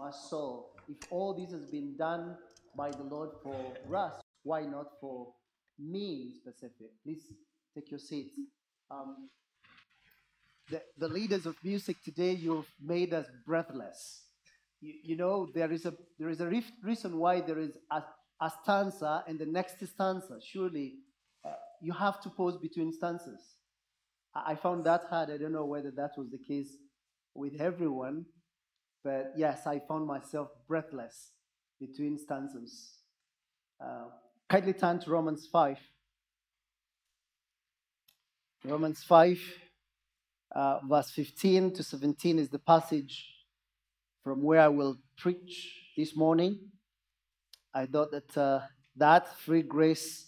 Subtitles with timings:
[0.00, 2.36] my soul, if all this has been done
[2.74, 5.28] by the Lord for us, why not for
[5.78, 6.90] me in specific?
[7.04, 7.26] Please
[7.74, 8.38] take your seats.
[8.90, 9.28] Um,
[10.70, 14.22] the, the leaders of music today, you've made us breathless.
[14.80, 16.50] You, you know, there is a there is a
[16.82, 18.02] reason why there is a,
[18.40, 20.38] a stanza and the next stanza.
[20.42, 20.94] Surely,
[21.44, 23.42] uh, you have to pause between stanzas.
[24.34, 25.30] I, I found that hard.
[25.30, 26.70] I don't know whether that was the case
[27.34, 28.24] with everyone,
[29.02, 31.32] but yes, I found myself breathless
[31.78, 32.98] between stanzas.
[33.82, 34.04] Uh,
[34.48, 35.78] kindly turn to Romans 5.
[38.64, 39.40] Romans 5,
[40.52, 43.26] uh, verse 15 to 17 is the passage
[44.22, 46.58] from where I will preach this morning.
[47.72, 48.60] I thought that uh,
[48.96, 50.26] that free grace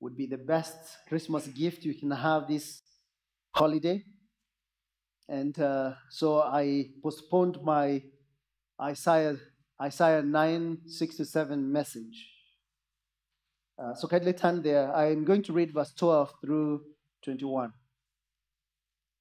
[0.00, 0.76] would be the best
[1.08, 2.82] Christmas gift you can have this
[3.52, 4.04] holiday.
[5.28, 8.02] And uh, so I postponed my
[8.80, 9.36] Isaiah,
[9.80, 12.30] Isaiah 9, 6 to 7 message.
[13.78, 14.94] Uh, so kindly turn there.
[14.94, 16.82] I'm going to read verse 12 through
[17.24, 17.72] 21.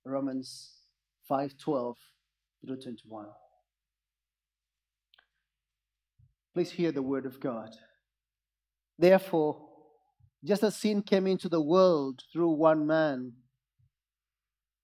[0.06, 0.72] Romans
[1.28, 1.98] 5, 12
[2.66, 3.26] through 21.
[6.54, 7.70] Please hear the word of God.
[8.98, 9.68] Therefore,
[10.44, 13.34] just as sin came into the world through one man,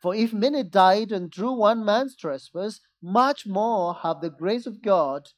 [0.00, 4.82] For if many died and through one man's trespass, much more have the grace of
[4.82, 5.28] God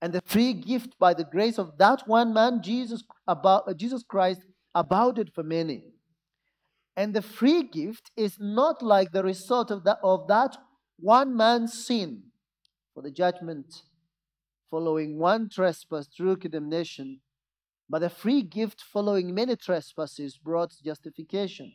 [0.00, 4.02] and the free gift by the grace of that one man, Jesus, about, uh, Jesus
[4.02, 4.42] Christ,
[4.74, 5.84] abounded for many.
[6.96, 10.56] And the free gift is not like the result of that, of that
[10.98, 12.22] one man's sin.
[12.94, 13.82] For the judgment
[14.70, 17.20] following one trespass through condemnation,
[17.88, 21.74] but the free gift following many trespasses brought justification.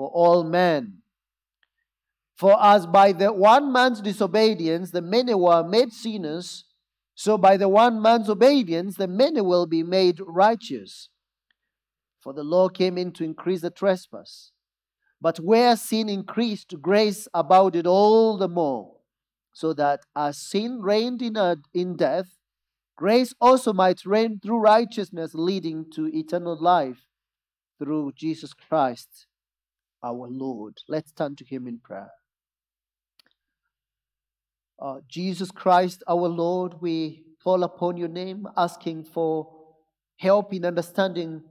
[0.00, 1.02] for all men.
[2.34, 6.64] For as by the one man's disobedience the many were made sinners,
[7.14, 11.10] so by the one man's obedience the many will be made righteous.
[12.18, 14.52] For the law came in to increase the trespass.
[15.20, 18.96] But where sin increased, grace abounded all the more,
[19.52, 22.38] so that as sin reigned in, a, in death,
[22.96, 27.06] grace also might reign through righteousness, leading to eternal life
[27.78, 29.26] through Jesus Christ
[30.02, 30.78] our Lord.
[30.88, 32.10] Let's turn to Him in prayer.
[34.80, 39.50] Uh, Jesus Christ, our Lord, we call upon your name, asking for
[40.18, 41.42] help in understanding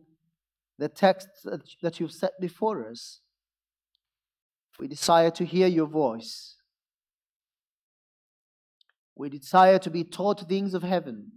[0.77, 3.21] the text that, that you've set before us.
[4.79, 6.55] We desire to hear your voice.
[9.15, 11.31] We desire to be taught things of heaven.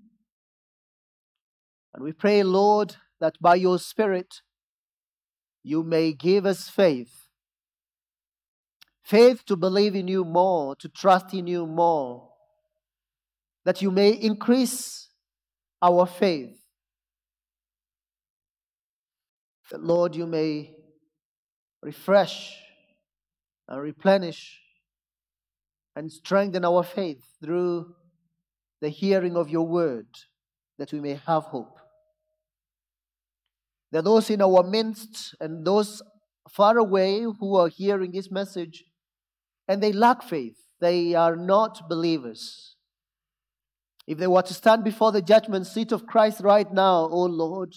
[1.93, 4.41] And we pray, Lord, that by your Spirit,
[5.63, 7.29] you may give us faith.
[9.03, 12.31] Faith to believe in you more, to trust in you more.
[13.65, 15.09] That you may increase
[15.81, 16.59] our faith.
[19.71, 20.75] That, Lord, you may
[21.83, 22.57] refresh
[23.69, 24.61] and replenish
[25.97, 27.95] and strengthen our faith through
[28.81, 30.07] the hearing of your word,
[30.79, 31.79] that we may have hope.
[33.93, 36.03] There are those in our midst and those
[36.49, 38.85] far away who are hearing this message
[39.69, 40.57] and they lack faith.
[40.81, 42.75] They are not believers.
[44.07, 47.75] If they were to stand before the judgment seat of Christ right now, oh Lord,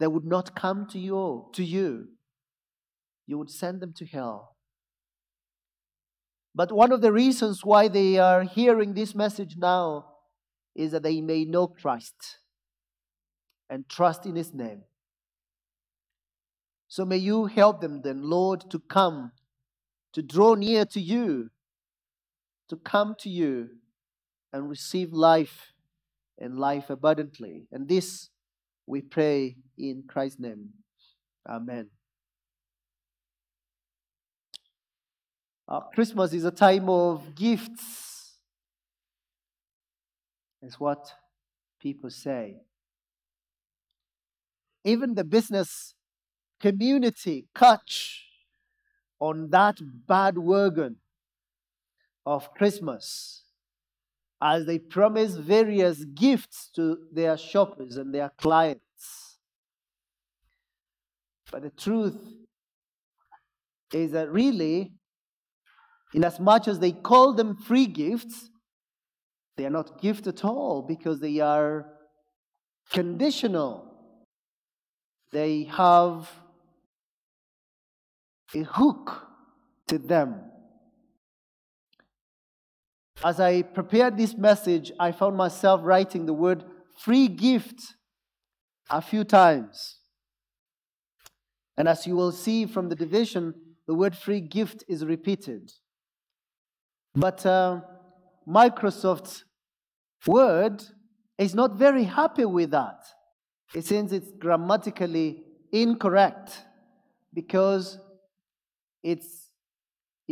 [0.00, 2.08] they would not come to you, to you.
[3.26, 4.56] You would send them to hell.
[6.54, 10.06] But one of the reasons why they are hearing this message now
[10.74, 12.38] is that they may know Christ
[13.68, 14.82] and trust in his name.
[16.90, 19.30] So may you help them then, Lord, to come,
[20.12, 21.50] to draw near to you,
[22.68, 23.68] to come to you,
[24.52, 25.72] and receive life
[26.36, 27.68] and life abundantly.
[27.70, 28.30] And this
[28.86, 30.70] we pray in Christ's name.
[31.48, 31.90] Amen.
[35.68, 38.34] Uh, Christmas is a time of gifts,
[40.60, 41.12] is what
[41.80, 42.56] people say.
[44.84, 45.94] Even the business
[46.60, 48.26] community catch
[49.18, 50.96] on that bad wagon
[52.24, 53.44] of Christmas
[54.42, 59.38] as they promise various gifts to their shoppers and their clients.
[61.50, 62.16] But the truth
[63.92, 64.92] is that really,
[66.14, 68.50] in as much as they call them free gifts,
[69.56, 71.86] they are not gifts at all because they are
[72.90, 73.92] conditional.
[75.32, 76.30] They have
[78.54, 79.26] a hook
[79.88, 80.40] to them.
[83.22, 86.64] As I prepared this message, I found myself writing the word
[86.98, 87.94] free gift
[88.88, 89.98] a few times.
[91.76, 93.54] And as you will see from the division,
[93.86, 95.72] the word free gift is repeated.
[97.14, 97.80] But uh,
[98.48, 99.44] Microsoft's
[100.26, 100.82] word
[101.38, 103.04] is not very happy with that.
[103.74, 105.42] It says it's grammatically
[105.72, 106.64] incorrect
[107.32, 107.98] because
[109.02, 109.50] it's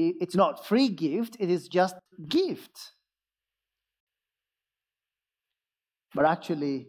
[0.00, 1.96] it's not free gift, it is just
[2.28, 2.92] gift.
[6.14, 6.86] But actually,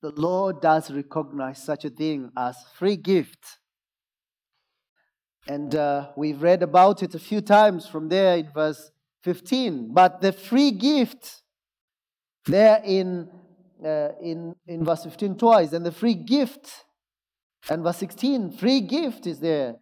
[0.00, 3.58] the Lord does recognize such a thing as free gift.
[5.46, 8.90] And uh, we've read about it a few times from there in verse
[9.24, 9.92] 15.
[9.92, 11.42] But the free gift,
[12.46, 13.28] there in,
[13.84, 16.70] uh, in, in verse 15 twice, and the free gift,
[17.68, 19.76] and verse 16, free gift is there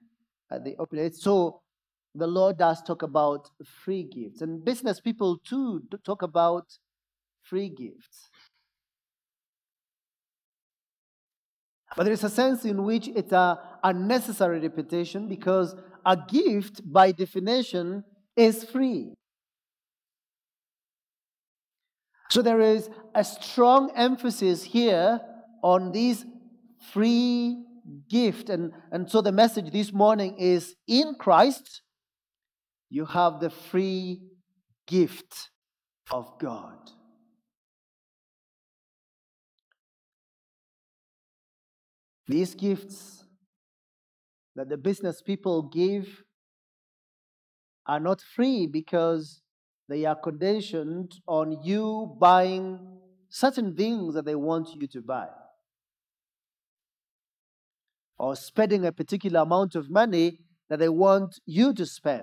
[0.52, 1.12] Uh, at the open.
[1.12, 1.60] So
[2.14, 4.42] the Lord does talk about free gifts.
[4.42, 6.78] And business people too talk about
[7.42, 8.30] free gifts.
[11.96, 15.74] But there is a sense in which it's a unnecessary repetition because
[16.06, 18.04] a gift, by definition,
[18.34, 19.12] is free.
[22.30, 25.20] So there is a strong emphasis here
[25.62, 26.24] on these
[26.92, 27.62] free
[28.08, 28.48] gift.
[28.48, 31.82] And, and so the message this morning is in Christ,
[32.90, 34.22] you have the free
[34.86, 35.50] gift
[36.10, 36.76] of God.
[42.28, 43.24] These gifts
[44.54, 46.22] that the business people give
[47.86, 49.40] are not free because
[49.88, 52.78] they are conditioned on you buying
[53.28, 55.26] certain things that they want you to buy
[58.22, 60.38] or spending a particular amount of money
[60.70, 62.22] that they want you to spend.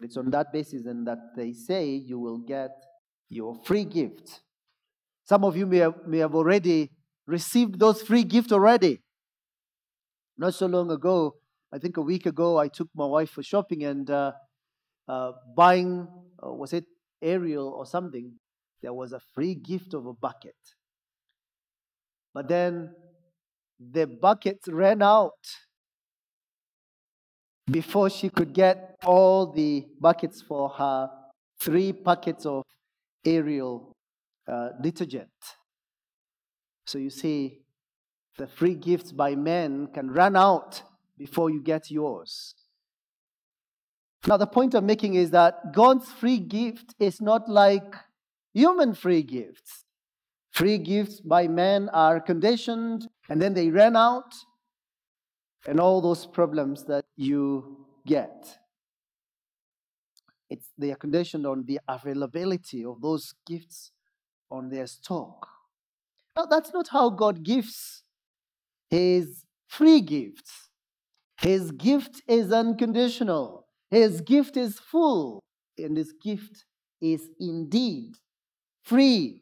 [0.00, 2.70] It's on that basis and that they say you will get
[3.28, 4.40] your free gift.
[5.24, 6.90] Some of you may have, may have already
[7.26, 9.02] received those free gifts already.
[10.38, 11.34] Not so long ago,
[11.70, 14.32] I think a week ago, I took my wife for shopping and uh,
[15.06, 16.08] uh, buying,
[16.42, 16.86] uh, was it
[17.20, 18.32] Ariel or something?
[18.80, 20.56] There was a free gift of a bucket.
[22.32, 22.94] But then
[23.90, 25.46] the buckets ran out
[27.70, 31.10] before she could get all the buckets for her
[31.60, 32.64] three packets of
[33.24, 33.92] Ariel
[34.48, 35.30] uh, detergent.
[36.86, 37.60] So you see,
[38.38, 40.82] the free gifts by men can run out
[41.16, 42.54] before you get yours.
[44.26, 47.94] Now, the point I'm making is that God's free gift is not like
[48.54, 49.81] human free gifts.
[50.52, 54.34] Free gifts by men are conditioned and then they ran out
[55.66, 58.58] and all those problems that you get.
[60.50, 63.92] It's, they are conditioned on the availability of those gifts
[64.50, 65.48] on their stock.
[66.36, 68.02] Now, that's not how God gives
[68.90, 70.68] His free gifts.
[71.38, 75.42] His gift is unconditional, His gift is full,
[75.78, 76.66] and His gift
[77.00, 78.16] is indeed
[78.82, 79.41] free.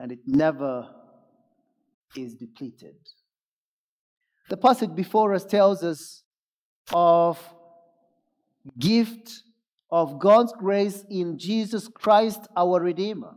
[0.00, 0.88] And it never
[2.16, 2.96] is depleted.
[4.48, 6.24] The passage before us tells us
[6.92, 7.38] of
[8.78, 9.42] gift
[9.90, 13.34] of God's grace in Jesus Christ our Redeemer.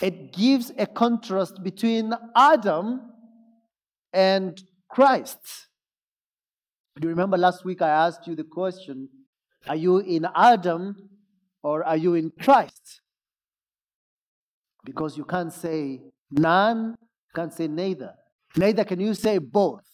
[0.00, 3.00] It gives a contrast between Adam
[4.12, 5.68] and Christ.
[6.98, 9.08] Do you remember last week I asked you the question
[9.68, 11.08] Are you in Adam
[11.62, 13.01] or are you in Christ?
[14.84, 18.14] Because you can't say none, you can't say neither.
[18.56, 19.84] Neither can you say both.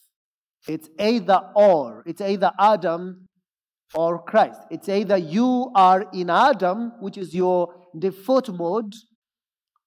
[0.67, 2.03] It's either or.
[2.07, 3.29] It's either Adam
[3.95, 4.61] or Christ.
[4.71, 8.93] It's either you are in Adam, which is your default mode,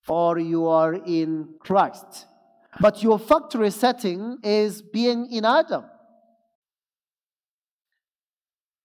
[0.07, 2.25] or you are in Christ.
[2.79, 5.85] But your factory setting is being in Adam.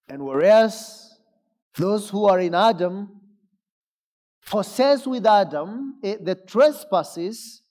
[0.08, 1.18] And whereas
[1.76, 3.15] those who are in Adam
[4.46, 7.62] possess with Adam eh, the trespasses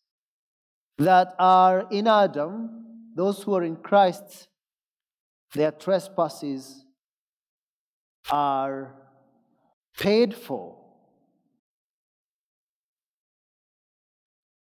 [0.98, 4.48] that are in Adam, those who are in Christ,
[5.54, 6.86] their trespasses
[8.30, 8.94] are
[9.98, 10.78] paid for.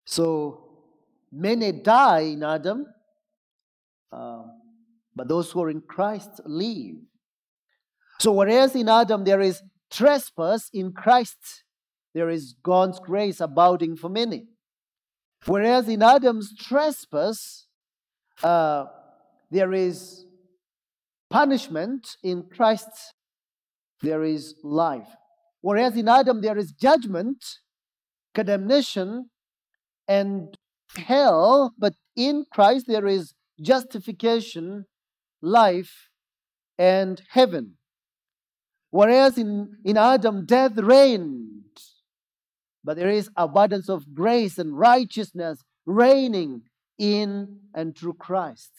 [0.07, 0.65] So
[1.31, 2.87] many die in Adam,
[4.11, 4.43] uh,
[5.15, 6.97] but those who are in Christ live.
[8.21, 11.65] So, whereas in Adam there is trespass, in Christ
[12.19, 14.49] there is God's grace abounding for many.
[15.47, 17.69] Whereas in Adam's trespass,
[18.43, 18.87] uh,
[19.53, 20.25] there is
[21.31, 22.91] punishment, in Christ
[24.03, 25.11] there is life.
[25.61, 27.41] Whereas in Adam there is judgment,
[28.35, 29.31] condemnation,
[30.09, 30.57] and
[30.97, 34.87] hell, but in Christ there is justification,
[35.41, 36.09] life,
[36.77, 37.75] and heaven.
[38.91, 41.38] Whereas in, in Adam death reigned,
[42.89, 46.63] but there is abundance of grace and righteousness reigning
[46.99, 48.73] in and through Christ.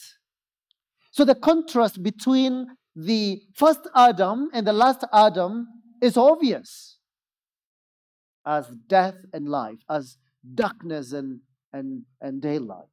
[1.12, 5.68] So the contrast between the first Adam and the last Adam
[6.02, 6.98] is obvious
[8.48, 10.18] as death and life, as
[10.56, 12.88] darkness and, and, and daylight.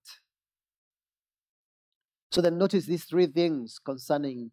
[2.30, 4.50] So then notice these three things concerning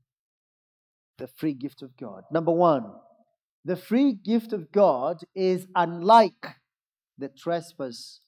[1.18, 2.24] the free gift of God.
[2.32, 2.86] Number one,
[3.66, 6.48] the free gift of God is unlike
[7.18, 8.20] the trespass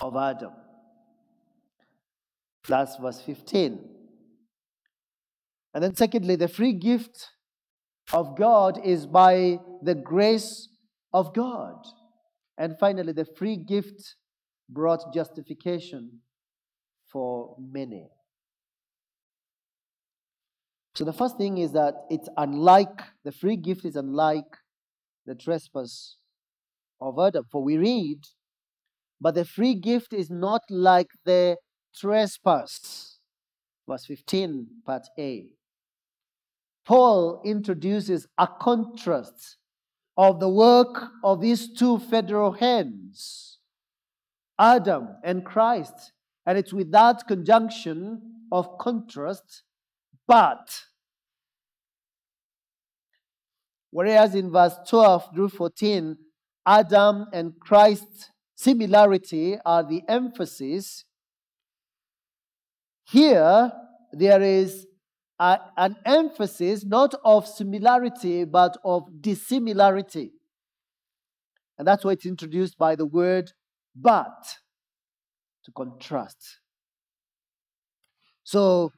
[0.00, 0.52] of Adam.
[2.68, 3.80] That's verse 15.
[5.74, 7.28] And then, secondly, the free gift
[8.12, 10.68] of God is by the grace
[11.12, 11.84] of God.
[12.58, 14.16] And finally, the free gift
[14.68, 16.20] brought justification
[17.06, 18.08] for many.
[20.94, 24.56] So the first thing is that it's unlike, the free gift is unlike
[25.26, 26.16] the trespass
[27.00, 27.44] of Adam.
[27.50, 28.20] For we read,
[29.20, 31.56] but the free gift is not like the
[31.94, 33.18] trespass.
[33.88, 35.46] Verse 15, part A.
[36.84, 39.56] Paul introduces a contrast
[40.16, 43.58] of the work of these two federal heads,
[44.58, 46.12] Adam and Christ.
[46.46, 49.62] And it's with that conjunction of contrast,
[50.26, 50.82] but.
[53.96, 56.18] Whereas in verse 12 through 14,
[56.66, 61.06] Adam and Christ's similarity are the emphasis.
[63.04, 63.72] Here,
[64.12, 64.86] there is
[65.38, 70.32] a, an emphasis not of similarity but of dissimilarity.
[71.78, 73.50] And that's why it's introduced by the word
[73.98, 74.58] but
[75.64, 76.58] to contrast.
[78.44, 78.92] So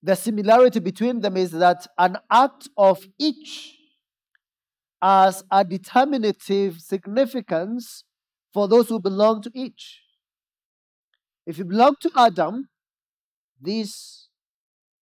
[0.00, 3.74] the similarity between them is that an act of each
[5.00, 8.04] has a determinative significance
[8.52, 10.00] for those who belong to each.
[11.46, 12.68] If you belong to Adam,
[13.60, 14.28] this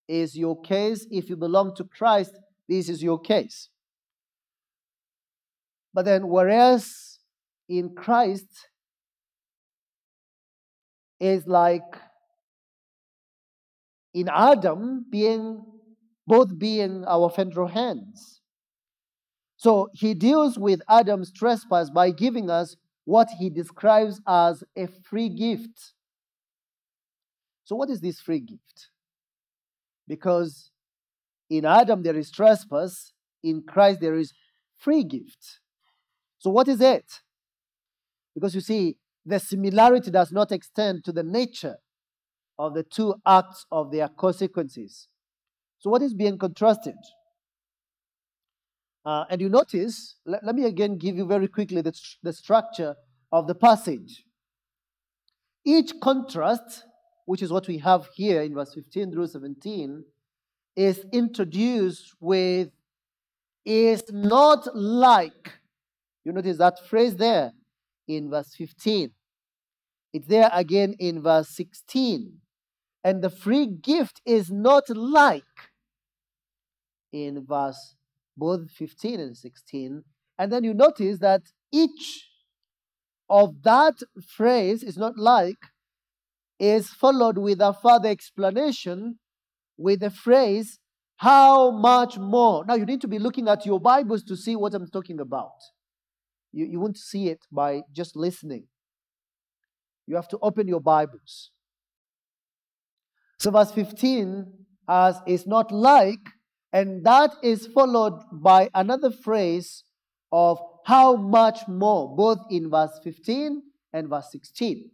[0.08, 1.06] is your case.
[1.10, 2.38] If you belong to Christ,
[2.68, 3.68] this is your case.
[5.92, 7.18] But then, whereas
[7.68, 8.68] in Christ
[11.18, 11.96] is like
[14.12, 15.64] in Adam being
[16.26, 18.40] both being our federal heads.
[19.66, 25.28] So he deals with Adam's trespass by giving us what he describes as a free
[25.28, 25.92] gift.
[27.64, 28.90] So, what is this free gift?
[30.06, 30.70] Because
[31.50, 34.34] in Adam there is trespass, in Christ there is
[34.76, 35.58] free gift.
[36.38, 37.22] So, what is it?
[38.36, 41.78] Because you see, the similarity does not extend to the nature
[42.56, 45.08] of the two acts of their consequences.
[45.80, 46.94] So, what is being contrasted?
[49.06, 52.94] Uh, and you notice, let, let, me again give you very quickly the, the structure
[53.32, 54.24] of the passage.
[55.64, 56.82] Each contrast
[57.26, 60.04] which is what we have here in verse 15 through 17,
[60.76, 62.70] is introduced with
[63.64, 65.58] is not like.
[66.24, 67.52] You notice that phrase there
[68.06, 69.10] in verse 15.
[70.12, 72.32] It's there again in verse 16.
[73.02, 75.42] And the free gift is not like
[77.12, 77.95] in verse
[78.36, 80.02] both 15 and 16.
[80.38, 82.28] And then you notice that each
[83.28, 83.94] of that
[84.36, 85.56] phrase is not like
[86.58, 89.18] is followed with a further explanation
[89.76, 90.78] with the phrase,
[91.16, 92.64] how much more?
[92.64, 95.52] Now, you need to be looking at your Bibles to see what I'm talking about.
[96.52, 98.64] You, you won't see it by just listening.
[100.06, 101.50] You have to open your Bibles.
[103.38, 104.46] So, verse 15
[104.88, 106.20] as is not like,
[106.76, 109.82] and that is followed by another phrase
[110.30, 113.62] of how much more, both in verse 15
[113.94, 114.90] and verse 16.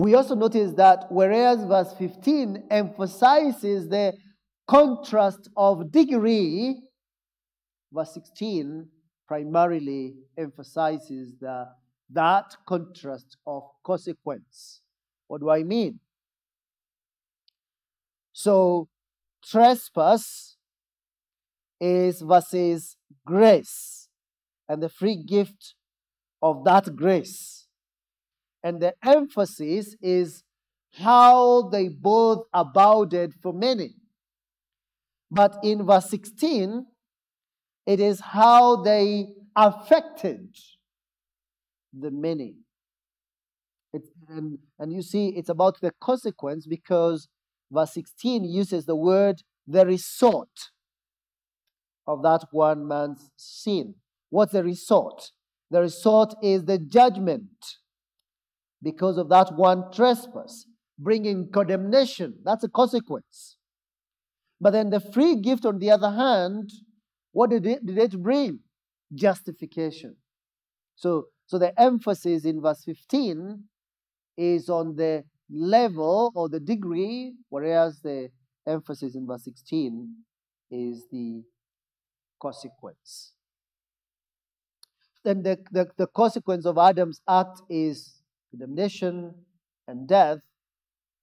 [0.00, 4.14] We also notice that whereas verse 15 emphasizes the
[4.66, 6.82] contrast of degree,
[7.92, 8.88] verse 16
[9.28, 11.68] primarily emphasizes the,
[12.10, 14.80] that contrast of consequence.
[15.28, 16.00] What do I mean?
[18.32, 18.88] So,
[19.44, 20.56] trespass
[21.80, 22.96] is versus
[23.26, 24.08] grace
[24.68, 25.74] and the free gift
[26.40, 27.62] of that grace
[28.62, 30.44] and the emphasis is
[30.92, 33.94] how they both abounded for many.
[35.30, 36.86] But in verse 16,
[37.86, 40.54] it is how they affected
[41.92, 42.56] the many.
[43.92, 47.28] It, and, and you see, it's about the consequence because
[47.72, 50.70] verse 16 uses the word the result
[52.06, 53.94] of that one man's sin.
[54.30, 55.30] What's the result?
[55.70, 57.48] The result is the judgment
[58.82, 60.66] because of that one trespass,
[60.98, 62.34] bringing condemnation.
[62.44, 63.56] That's a consequence.
[64.60, 66.70] But then the free gift, on the other hand,
[67.32, 68.60] what did it, did it bring?
[69.14, 70.16] Justification.
[70.96, 73.64] So, so the emphasis in verse 15
[74.36, 78.30] is on the level or the degree, whereas the
[78.66, 80.14] emphasis in verse 16
[80.70, 81.42] is the
[82.40, 83.32] consequence.
[85.24, 89.34] Then the, the, the consequence of Adam's act is condemnation,
[89.88, 90.40] and death,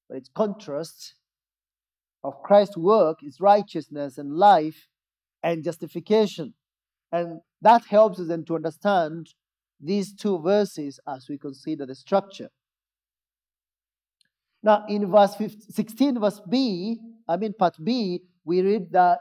[0.07, 1.15] but its contrast
[2.23, 4.87] of Christ's work is righteousness and life
[5.43, 6.53] and justification.
[7.11, 9.29] And that helps us then to understand
[9.79, 12.49] these two verses as we consider the structure.
[14.61, 19.19] Now, in verse 15, 16, verse B, I mean, part B, we read that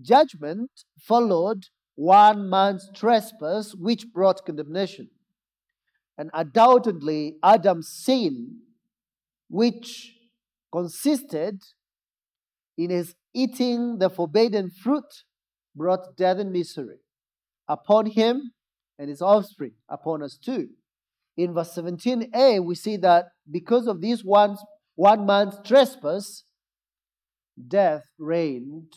[0.00, 5.10] judgment followed one man's trespass, which brought condemnation.
[6.16, 8.60] And undoubtedly, Adam's sin,
[9.48, 10.14] which
[10.72, 11.60] consisted
[12.76, 15.24] in his eating the forbidden fruit,
[15.76, 16.98] brought death and misery
[17.68, 18.52] upon him
[18.98, 20.68] and his offspring, upon us too.
[21.42, 24.56] In verse 17a, we see that because of this one,
[24.94, 26.44] one man's trespass,
[27.68, 28.92] death reigned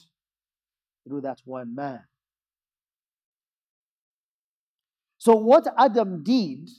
[1.08, 2.02] through that one man.
[5.18, 6.70] So, what Adam did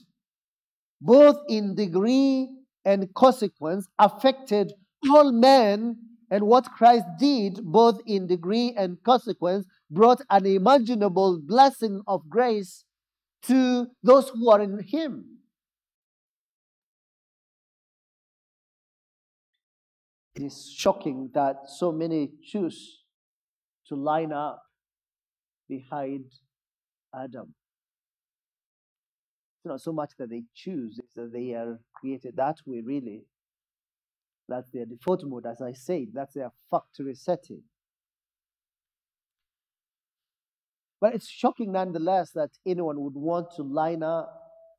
[1.01, 2.49] both in degree
[2.83, 4.73] and consequence, affected
[5.11, 5.97] all men.
[6.31, 12.83] And what Christ did, both in degree and consequence, brought an imaginable blessing of grace
[13.43, 15.34] to those who are in Him.
[20.35, 23.03] It is shocking that so many choose
[23.87, 24.61] to line up
[25.69, 26.25] behind
[27.13, 27.53] Adam.
[29.57, 33.23] It's not so much that they choose, it's that they are created that way, really.
[34.49, 37.63] That's their default mode, as I said, that's their factory setting.
[40.99, 44.29] But it's shocking nonetheless that anyone would want to line up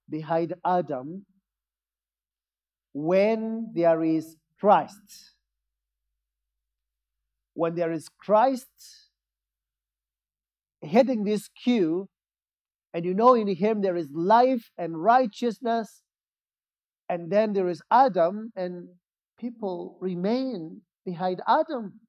[0.09, 1.25] behind Adam
[2.93, 5.36] when there is Christ.
[7.57, 8.67] When there is Christ
[10.85, 12.11] heading this queue,
[12.93, 16.03] and you know, in him there is life and righteousness.
[17.09, 18.89] And then there is Adam, and
[19.41, 22.01] people remain behind Adam.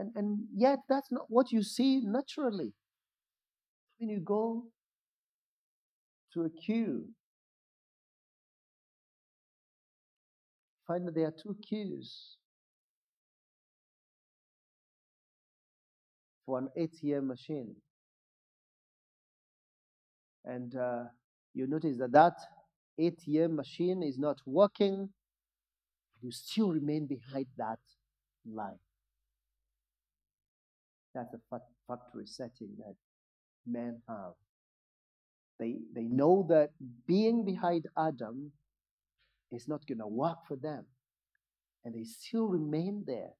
[0.00, 2.72] And, and yet, that's not what you see naturally.
[3.98, 4.64] When you go
[6.34, 7.04] to a queue,
[10.88, 12.36] find that there are two queues
[16.46, 17.74] for an ATM machine.
[20.44, 21.04] And uh,
[21.52, 22.34] you notice that that
[22.98, 25.10] ATM machine is not working.
[26.22, 27.80] You still remain behind that
[28.48, 28.78] line.
[31.14, 32.94] That's a factory setting that
[33.66, 34.34] men have.
[35.58, 36.70] They, they know that
[37.06, 38.52] being behind Adam
[39.50, 40.84] is not going to work for them.
[41.84, 43.30] And they still remain there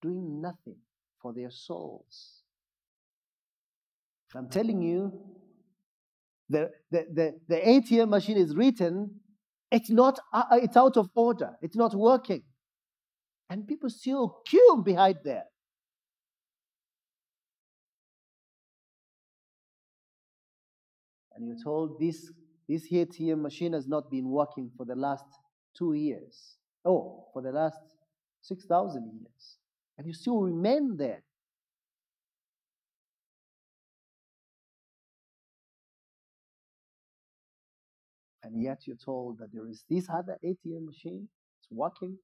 [0.00, 0.76] doing nothing
[1.20, 2.42] for their souls.
[4.34, 5.12] I'm telling you,
[6.48, 9.20] the, the, the, the ATM machine is written,
[9.70, 11.50] it's not uh, it's out of order.
[11.60, 12.42] It's not working.
[13.50, 15.44] And people still queue behind there.
[21.34, 22.30] And you're told this,
[22.68, 25.24] this ATM machine has not been working for the last
[25.76, 26.56] two years.
[26.84, 27.78] Oh, for the last
[28.42, 29.56] 6,000 years.
[29.98, 31.22] And you still remain there.
[38.46, 41.28] And yet you're told that there is this other ATM machine,
[41.60, 42.16] it's working.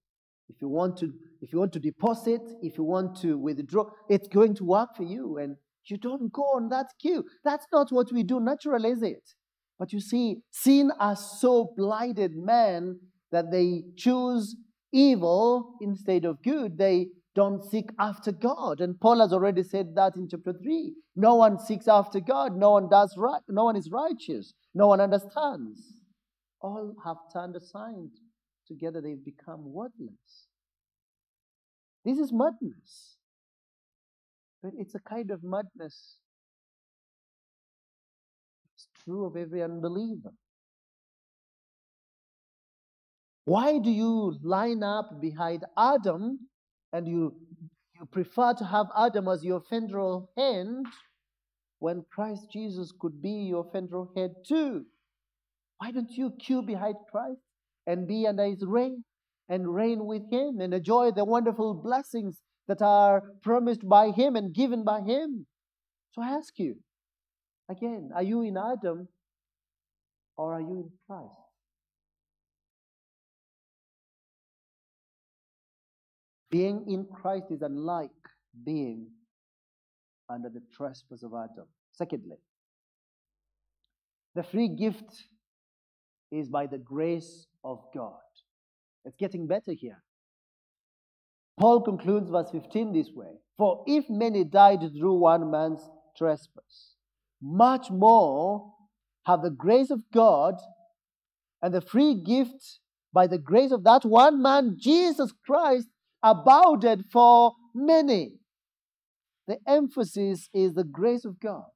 [0.48, 4.28] If you want to, if you want to deposit, if you want to withdraw, it's
[4.28, 5.38] going to work for you.
[5.38, 5.56] And
[5.86, 7.24] you don't go on that queue.
[7.44, 9.30] That's not what we do naturally, is it?
[9.78, 13.00] But you see, sin has so blinded men
[13.32, 14.54] that they choose
[14.92, 16.78] evil instead of good.
[16.78, 18.80] They don't seek after God.
[18.80, 20.92] And Paul has already said that in chapter 3.
[21.16, 22.56] No one seeks after God.
[22.56, 23.42] No one does right.
[23.48, 24.54] No one is righteous.
[24.74, 26.01] No one understands.
[26.62, 28.10] All have turned aside.
[28.66, 30.46] Together they've become worthless.
[32.04, 33.16] This is madness.
[34.62, 36.18] But it's a kind of madness.
[38.74, 40.32] It's true of every unbeliever.
[43.44, 46.38] Why do you line up behind Adam
[46.92, 47.34] and you,
[47.98, 50.66] you prefer to have Adam as your federal head
[51.80, 54.84] when Christ Jesus could be your federal head too?
[55.82, 57.40] Why don't you queue behind Christ
[57.88, 59.02] and be under his reign
[59.48, 64.54] and reign with him and enjoy the wonderful blessings that are promised by him and
[64.54, 65.44] given by him?
[66.12, 66.76] So I ask you
[67.68, 69.08] again, are you in Adam
[70.36, 71.34] or are you in Christ?
[76.48, 78.10] Being in Christ is unlike
[78.64, 79.08] being
[80.30, 81.66] under the trespass of Adam.
[81.90, 82.36] Secondly,
[84.36, 85.24] the free gift
[86.32, 88.14] is by the grace of God.
[89.04, 90.02] It's getting better here.
[91.60, 96.96] Paul concludes verse 15 this way For if many died through one man's trespass,
[97.40, 98.72] much more
[99.26, 100.54] have the grace of God
[101.60, 102.80] and the free gift
[103.12, 105.88] by the grace of that one man, Jesus Christ,
[106.22, 108.38] abounded for many.
[109.46, 111.70] The emphasis is the grace of God.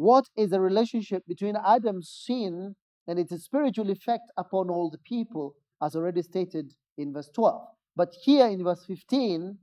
[0.00, 2.74] What is the relationship between Adam's sin
[3.06, 7.60] and its spiritual effect upon all the people, as already stated in verse 12?
[7.94, 9.58] But here in verse 15,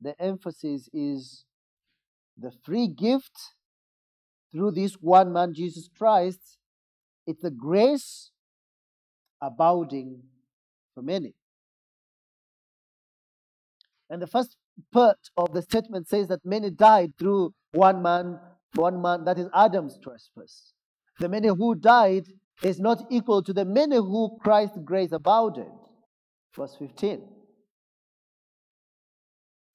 [0.00, 1.44] the emphasis is
[2.36, 3.54] the free gift
[4.50, 6.58] through this one man, Jesus Christ.
[7.28, 8.32] It's the grace
[9.40, 10.20] abounding
[10.96, 11.36] for many.
[14.10, 14.56] And the first
[14.92, 18.38] part of the statement says that many died through one man,
[18.74, 20.72] one man, that is Adam's trespass.
[21.18, 22.26] The many who died
[22.62, 25.70] is not equal to the many who Christ's grace abounded.
[26.56, 27.22] Verse 15.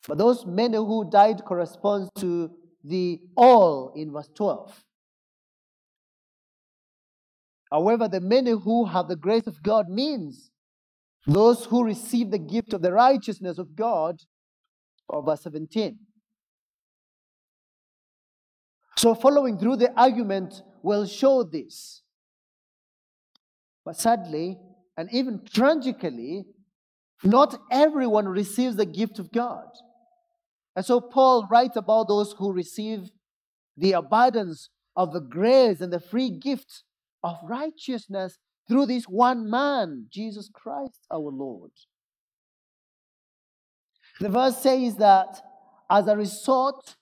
[0.08, 2.52] But those many who died corresponds to
[2.84, 4.84] the all in verse 12.
[7.70, 10.50] However, the many who have the grace of God means
[11.28, 14.22] those who receive the gift of the righteousness of God,
[15.10, 16.00] of verse 17.
[19.00, 22.02] So, following through the argument will show this.
[23.86, 24.58] But sadly,
[24.98, 26.44] and even tragically,
[27.24, 29.68] not everyone receives the gift of God.
[30.76, 33.10] And so, Paul writes about those who receive
[33.78, 36.84] the abundance of the grace and the free gift
[37.24, 41.72] of righteousness through this one man, Jesus Christ our Lord.
[44.20, 45.42] The verse says that
[45.90, 46.98] as a result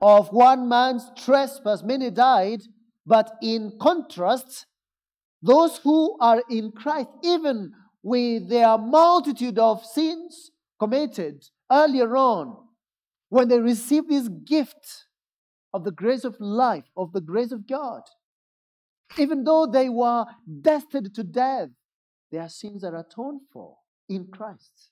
[0.00, 2.62] of one man's trespass, many died,
[3.06, 4.66] but in contrast,
[5.42, 12.56] those who are in Christ, even with their multitude of sins committed earlier on,
[13.28, 15.06] when they receive this gift
[15.72, 18.02] of the grace of life, of the grace of God,
[19.18, 20.24] even though they were
[20.62, 21.68] destined to death,
[22.32, 23.76] their sins are atoned for
[24.08, 24.90] in Christ.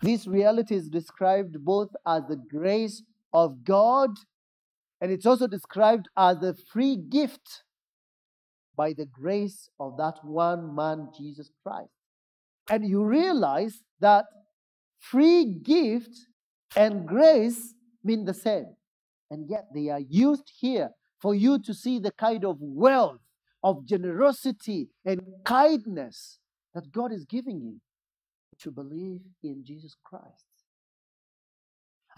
[0.00, 4.10] This reality is described both as the grace of God
[5.00, 7.62] and it's also described as the free gift
[8.76, 11.90] by the grace of that one man, Jesus Christ.
[12.70, 14.26] And you realize that
[14.98, 16.16] free gift
[16.76, 18.74] and grace mean the same.
[19.30, 23.20] And yet they are used here for you to see the kind of wealth
[23.62, 26.38] of generosity and kindness
[26.74, 27.80] that God is giving you
[28.62, 30.44] to believe in Jesus Christ.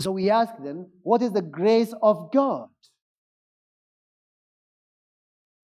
[0.01, 2.69] So we ask them, what is the grace of God?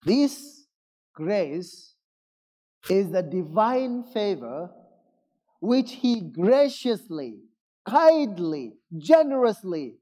[0.05, 0.67] This
[1.15, 1.95] grace
[2.89, 4.71] is the divine favor
[5.61, 7.39] which he graciously,
[7.89, 9.97] kindly, generously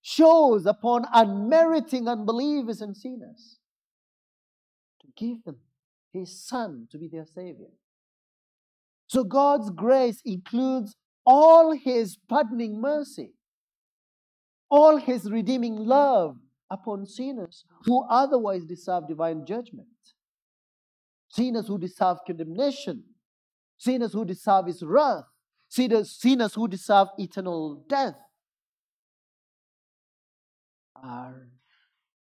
[0.00, 3.58] shows upon unmeriting unbelievers and sinners
[5.00, 5.56] to give them
[6.12, 7.70] his son to be their savior.
[9.14, 13.34] So God's grace includes all his pardoning mercy,
[14.68, 16.36] all his redeeming love
[16.68, 19.86] upon sinners who otherwise deserve divine judgment,
[21.28, 23.04] sinners who deserve condemnation,
[23.76, 25.26] sinners who deserve his wrath,
[25.68, 28.16] sinners, sinners who deserve eternal death
[30.96, 31.46] are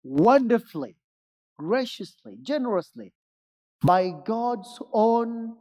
[0.04, 0.95] wonderfully,
[1.60, 3.12] graciously, generously,
[3.84, 5.58] by God's own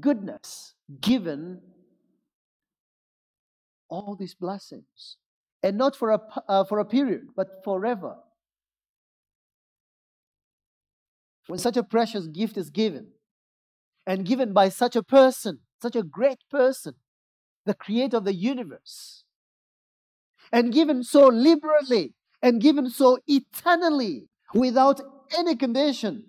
[0.00, 1.60] goodness, given
[3.88, 5.16] all these blessings.
[5.62, 8.16] And not for a, uh, for a period, but forever.
[11.48, 13.08] When such a precious gift is given,
[14.06, 16.94] and given by such a person, such a great person,
[17.66, 19.24] the creator of the universe,
[20.52, 25.00] and given so liberally, and given so eternally, without
[25.36, 26.24] any condition,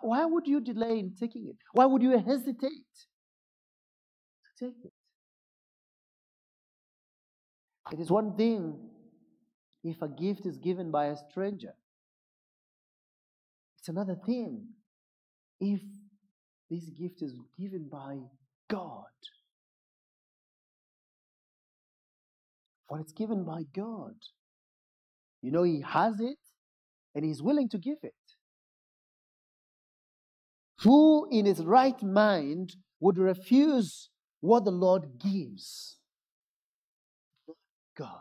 [0.00, 1.56] why would you delay in taking it?
[1.72, 2.94] Why would you hesitate
[4.58, 4.92] to take it?
[7.92, 8.78] It is one thing
[9.84, 11.74] if a gift is given by a stranger,
[13.78, 14.68] it's another thing
[15.60, 15.80] if
[16.70, 18.18] this gift is given by
[18.70, 19.04] God.
[22.86, 24.14] When it's given by God,
[25.42, 26.38] you know, He has it
[27.14, 28.14] and He's willing to give it.
[30.82, 35.96] Who in his right mind would refuse what the Lord gives?
[37.96, 38.16] God.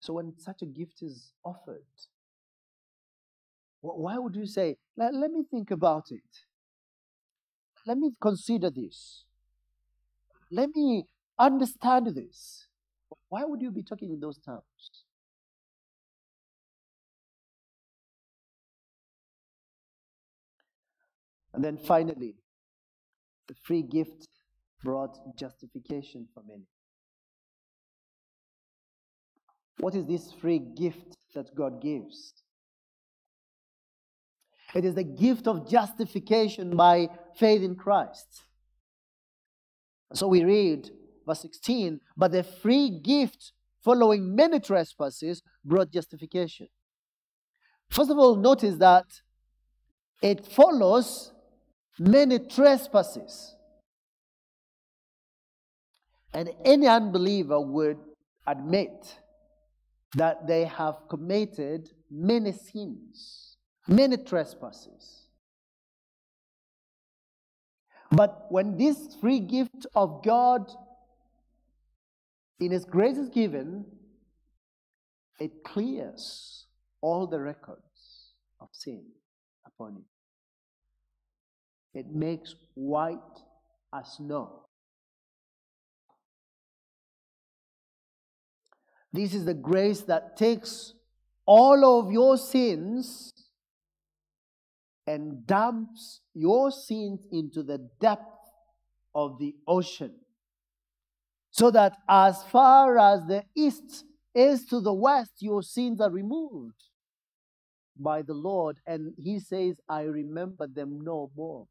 [0.00, 1.84] So when such a gift is offered,
[3.80, 6.20] why would you say, let, let me think about it?
[7.86, 9.24] Let me consider this.
[10.50, 11.06] Let me
[11.38, 12.66] understand this.
[13.28, 15.04] Why would you be talking in those terms?
[21.52, 22.36] And then finally,
[23.48, 24.28] the free gift
[24.82, 26.66] brought justification for many.
[29.78, 32.34] What is this free gift that God gives?
[34.74, 38.44] It is the gift of justification by faith in Christ.
[40.12, 40.90] So we read
[41.26, 46.68] verse 16, but the free gift following many trespasses brought justification.
[47.88, 49.06] First of all, notice that
[50.22, 51.32] it follows
[52.00, 53.54] many trespasses.
[56.32, 57.98] And any unbeliever would
[58.46, 59.18] admit
[60.16, 65.26] that they have committed many sins, many trespasses.
[68.10, 70.72] But when this free gift of God
[72.58, 73.84] in His grace is given,
[75.38, 76.66] it clears
[77.00, 79.04] all the records of sin
[79.66, 80.19] upon it.
[81.92, 83.18] It makes white
[83.94, 84.64] as snow.
[89.12, 90.94] This is the grace that takes
[91.46, 93.32] all of your sins
[95.06, 98.22] and dumps your sins into the depth
[99.14, 100.14] of the ocean.
[101.50, 106.84] So that as far as the east is to the west, your sins are removed
[107.98, 108.78] by the Lord.
[108.86, 111.66] And He says, I remember them no more.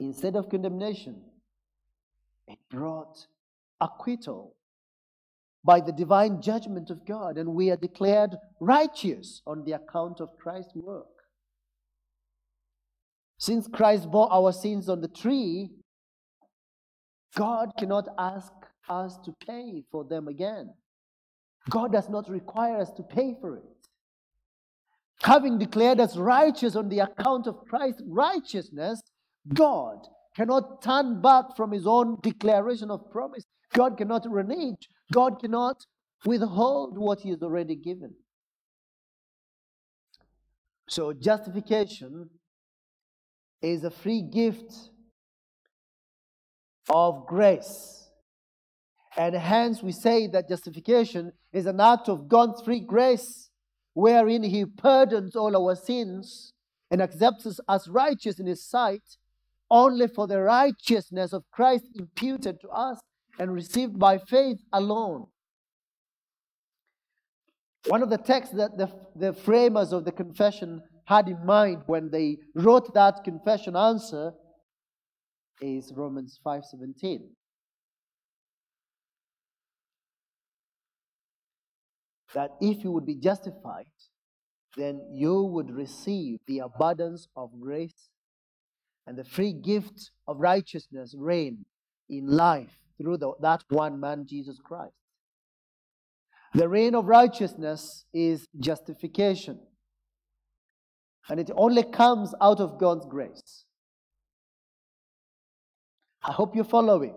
[0.00, 1.20] Instead of condemnation,
[2.48, 3.26] it brought
[3.80, 4.56] acquittal
[5.62, 10.30] by the divine judgment of God, and we are declared righteous on the account of
[10.38, 11.06] Christ's work.
[13.38, 15.70] Since Christ bore our sins on the tree,
[17.36, 18.52] God cannot ask
[18.88, 20.72] us to pay for them again.
[21.68, 23.64] God does not require us to pay for it.
[25.22, 29.02] Having declared us righteous on the account of Christ's righteousness,
[29.48, 33.44] God cannot turn back from his own declaration of promise.
[33.74, 34.88] God cannot renege.
[35.12, 35.76] God cannot
[36.24, 38.14] withhold what he has already given.
[40.88, 42.28] So, justification
[43.62, 44.72] is a free gift
[46.88, 48.08] of grace.
[49.16, 53.50] And hence, we say that justification is an act of God's free grace,
[53.94, 56.52] wherein He pardons all our sins
[56.90, 59.16] and accepts us as righteous in His sight
[59.70, 62.98] only for the righteousness of Christ imputed to us
[63.38, 65.26] and received by faith alone.
[67.86, 72.10] One of the texts that the, the framers of the confession had in mind when
[72.10, 74.32] they wrote that confession answer
[75.60, 77.30] is Romans 5:17.
[82.34, 83.86] That if you would be justified,
[84.76, 88.09] then you would receive the abundance of grace
[89.06, 91.64] and the free gift of righteousness reign
[92.08, 94.94] in life through the, that one man, Jesus Christ.
[96.54, 99.60] The reign of righteousness is justification.
[101.28, 103.64] And it only comes out of God's grace.
[106.22, 107.14] I hope you're following.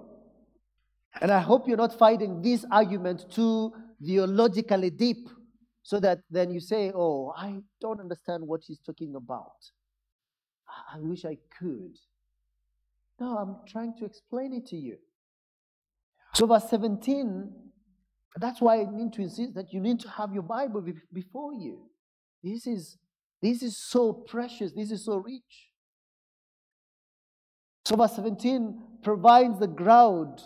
[1.19, 5.29] And I hope you're not finding this argument too theologically deep
[5.83, 9.51] so that then you say, Oh, I don't understand what he's talking about.
[10.93, 11.97] I wish I could.
[13.19, 14.97] No, I'm trying to explain it to you.
[16.33, 17.51] So, verse 17,
[18.39, 20.83] that's why I need to insist that you need to have your Bible
[21.13, 21.89] before you.
[22.43, 22.97] This is,
[23.41, 25.69] this is so precious, this is so rich.
[27.85, 30.41] So, verse 17 provides the ground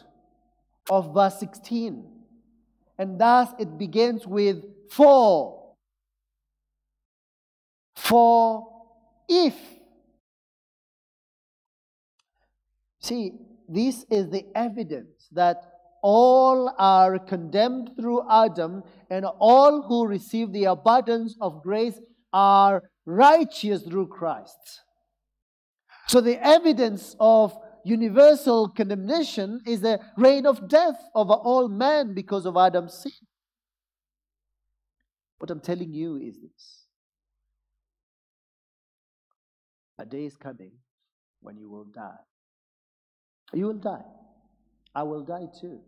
[0.90, 2.06] of verse 16.
[2.98, 5.74] And thus it begins with for.
[7.96, 8.68] For
[9.30, 9.56] if.
[13.00, 13.34] See,
[13.68, 15.58] this is the evidence that
[16.02, 22.00] all are condemned through Adam, and all who receive the abundance of grace
[22.32, 24.82] are righteous through Christ.
[26.08, 32.46] So, the evidence of universal condemnation is the reign of death over all men because
[32.46, 33.12] of Adam's sin.
[35.40, 36.86] What I'm telling you is this
[40.00, 40.72] a day is coming
[41.42, 42.24] when you will die.
[43.54, 44.06] You will die.
[44.94, 45.80] I will die too.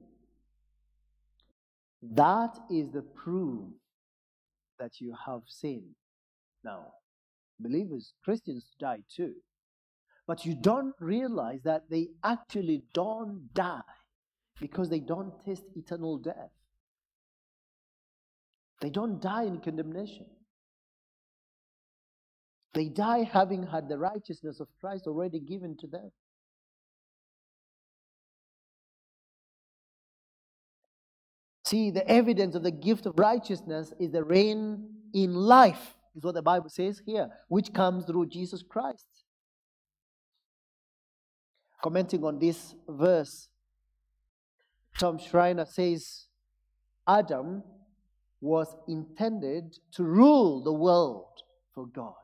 [2.02, 3.66] That is the proof
[4.80, 5.96] that you have sinned.
[6.64, 6.94] Now,
[7.60, 9.34] believers, Christians die too.
[10.28, 13.82] But you don't realize that they actually don't die
[14.60, 16.52] because they don't taste eternal death.
[18.82, 20.28] They don't die in condemnation.
[22.74, 26.12] They die having had the righteousness of Christ already given to them.
[31.70, 36.34] See, the evidence of the gift of righteousness is the reign in life, is what
[36.34, 39.06] the Bible says here, which comes through Jesus Christ.
[41.84, 43.50] Commenting on this verse,
[44.98, 46.26] Tom Schreiner says
[47.08, 47.62] Adam
[48.42, 51.44] was intended to rule the world
[51.76, 52.16] for God.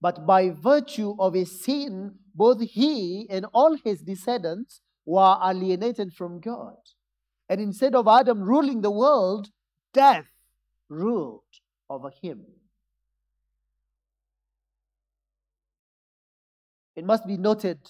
[0.00, 6.40] But by virtue of his sin, both he and all his descendants were alienated from
[6.40, 6.78] God.
[7.50, 9.48] And instead of Adam ruling the world,
[9.92, 10.30] death
[10.88, 11.42] ruled
[11.90, 12.46] over him.
[16.94, 17.80] It must be noted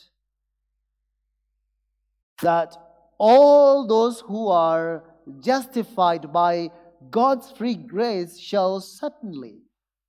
[2.40, 2.75] that
[3.18, 5.05] all those who are
[5.40, 6.70] justified by
[7.11, 9.59] God's free grace shall certainly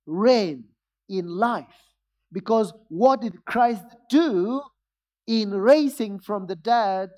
[0.06, 0.64] reign
[1.10, 1.66] in life.
[2.32, 4.62] Because what did Christ do
[5.26, 7.10] in raising from the dead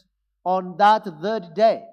[0.44, 1.84] on that third day?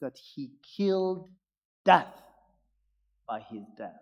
[0.00, 1.28] That he killed
[1.84, 2.14] death
[3.28, 4.00] by his death.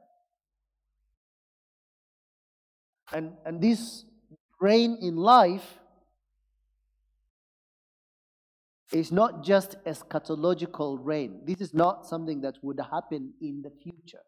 [3.13, 4.05] And, and this
[4.61, 5.79] reign in life
[8.93, 11.41] is not just eschatological reign.
[11.45, 14.23] This is not something that would happen in the future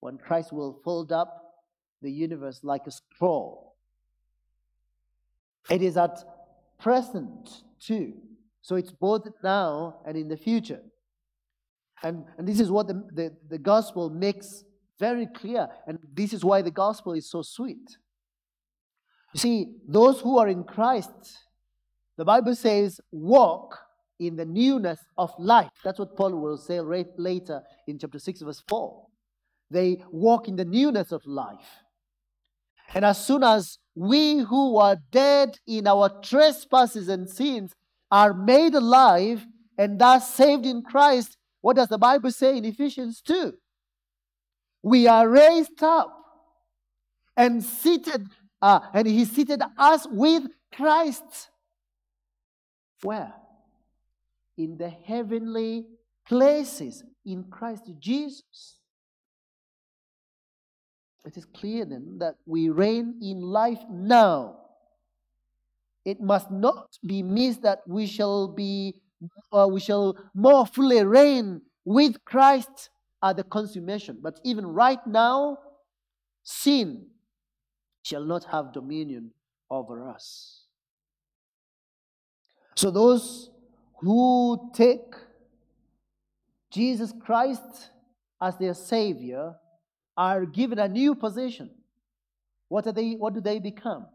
[0.00, 1.54] when Christ will fold up
[2.02, 3.76] the universe like a scroll.
[5.70, 6.22] It is at
[6.78, 8.12] present too.
[8.64, 10.80] So it's both now and in the future.
[12.02, 14.64] And, and this is what the, the, the gospel makes
[14.98, 15.68] very clear.
[15.86, 17.96] And this is why the gospel is so sweet.
[19.32, 21.38] You see, those who are in Christ
[22.16, 23.78] the Bible says, walk
[24.20, 25.72] in the newness of life.
[25.82, 29.06] That's what Paul will say right later in chapter 6, verse 4.
[29.70, 31.82] They walk in the newness of life.
[32.94, 37.72] And as soon as we who are dead in our trespasses and sins
[38.14, 39.44] are made alive
[39.76, 43.54] and thus saved in Christ, what does the Bible say in Ephesians 2?
[44.84, 46.14] We are raised up
[47.36, 48.28] and seated,
[48.62, 51.50] uh, and He seated us with Christ
[53.02, 53.34] where?
[54.56, 55.86] In the heavenly
[56.26, 58.78] places in Christ Jesus.
[61.26, 64.58] It is clear then that we reign in life now.
[66.04, 69.00] It must not be missed that we shall be
[69.52, 72.90] uh, we shall more fully reign with Christ
[73.22, 74.18] at the consummation.
[74.22, 75.58] But even right now,
[76.42, 77.06] sin
[78.02, 79.30] shall not have dominion
[79.70, 80.64] over us.
[82.74, 83.50] So those
[84.00, 85.14] who take
[86.70, 87.90] Jesus Christ
[88.42, 89.54] as their Savior
[90.16, 91.70] are given a new position.
[92.68, 94.06] What, are they, what do they become?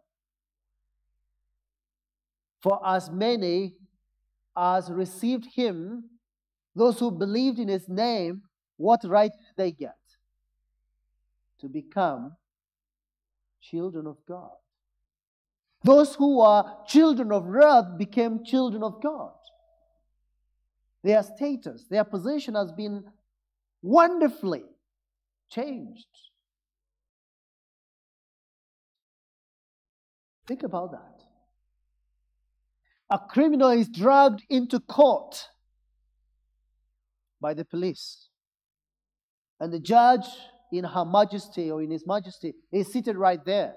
[2.62, 3.76] For as many
[4.56, 6.10] as received Him,
[6.76, 8.44] those who believed in His name,
[8.78, 9.96] what right did they get?
[11.62, 12.36] To become
[13.62, 14.52] children of God.
[15.84, 19.34] Those who are children of wrath became children of God.
[21.04, 23.06] Their status, their position has been
[23.82, 24.64] wonderfully
[25.50, 26.08] changed.
[30.46, 31.19] Think about that.
[33.10, 35.50] A criminal is dragged into court
[37.42, 38.28] by the police.
[39.60, 40.26] And the judge,
[40.72, 43.76] in her majesty or in his majesty, is seated right there.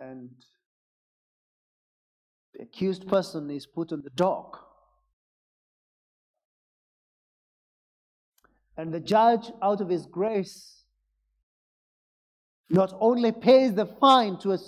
[0.00, 0.30] And
[2.54, 4.62] the accused person is put on the dock.
[8.78, 10.84] And the judge, out of his grace,
[12.68, 14.58] not only pays the fine to,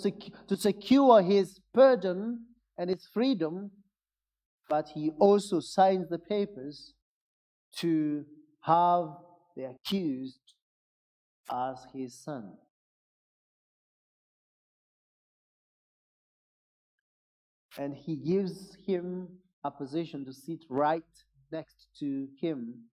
[0.47, 2.45] to secure his pardon
[2.77, 3.71] and his freedom,
[4.69, 6.93] but he also signs the papers
[7.77, 8.23] to
[8.61, 9.09] have
[9.55, 10.53] the accused
[11.51, 12.53] as his son.
[17.77, 19.27] And he gives him
[19.63, 21.03] a position to sit right
[21.51, 22.83] next to him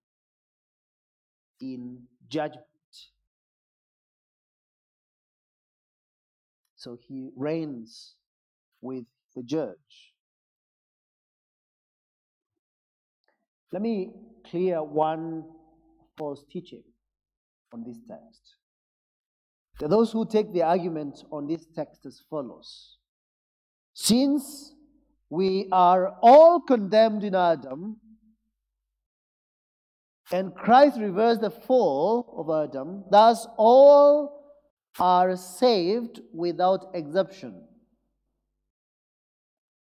[1.61, 2.65] in judgment.
[6.77, 8.13] So he reigns
[8.81, 9.05] with
[9.35, 10.13] the judge.
[13.73, 14.11] Let me
[14.49, 15.43] clear one
[16.17, 16.83] false teaching
[17.73, 18.55] on this text.
[19.81, 22.97] Are those who take the argument on this text as follows
[23.93, 24.73] Since
[25.29, 27.97] we are all condemned in Adam,
[30.31, 34.36] and Christ reversed the fall of Adam, thus all
[34.99, 37.63] are saved without exception.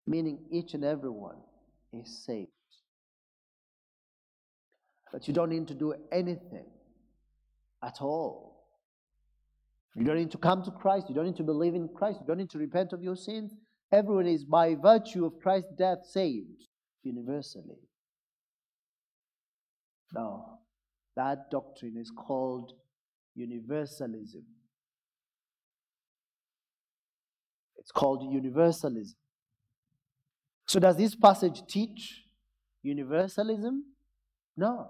[0.06, 1.38] Meaning each and every one
[1.93, 2.50] is saved.
[5.12, 6.66] But you don't need to do anything
[7.84, 8.66] at all.
[9.95, 11.08] You don't need to come to Christ.
[11.10, 12.20] You don't need to believe in Christ.
[12.22, 13.56] You don't need to repent of your sins.
[13.91, 16.68] Everyone is, by virtue of Christ's death, saved
[17.04, 17.80] universally.
[20.14, 20.60] Now,
[21.16, 22.74] that doctrine is called
[23.36, 24.45] universalism.
[27.90, 29.16] It's called universalism.
[30.68, 32.26] So, does this passage teach
[32.84, 33.82] universalism?
[34.56, 34.90] No.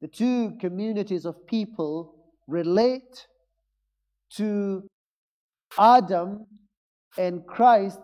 [0.00, 2.16] The two communities of people
[2.48, 3.28] relate
[4.30, 4.88] to
[5.78, 6.46] Adam
[7.16, 8.00] and Christ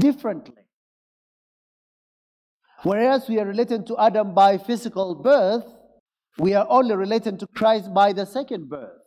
[0.00, 0.62] differently.
[2.84, 5.66] Whereas we are related to Adam by physical birth,
[6.38, 9.02] we are only related to Christ by the second birth,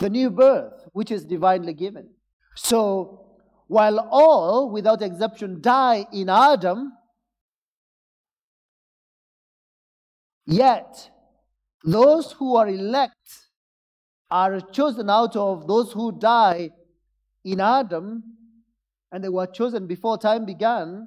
[0.00, 2.08] the new birth, which is divinely given.
[2.54, 3.26] So,
[3.68, 6.92] while all, without exception, die in Adam,
[10.46, 11.10] yet
[11.84, 13.48] those who are elect
[14.30, 16.70] are chosen out of those who die
[17.44, 18.22] in Adam,
[19.12, 21.06] and they were chosen before time began,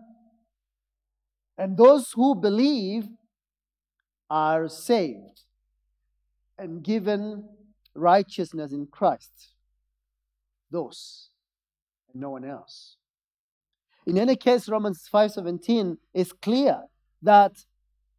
[1.57, 3.07] and those who believe
[4.29, 5.41] are saved
[6.57, 7.47] and given
[7.93, 9.53] righteousness in Christ.
[10.71, 11.29] Those,
[12.11, 12.95] and no one else.
[14.05, 16.83] In any case, Romans 5:17 is clear
[17.21, 17.53] that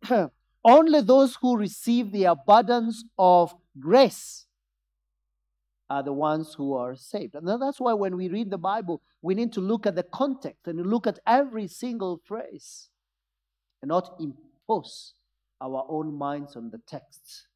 [0.65, 4.47] only those who receive the abundance of grace
[5.89, 7.35] are the ones who are saved.
[7.35, 10.69] And that's why when we read the Bible, we need to look at the context
[10.69, 12.89] and look at every single phrase
[13.83, 15.15] and not impose
[15.61, 17.47] our own minds on the texts.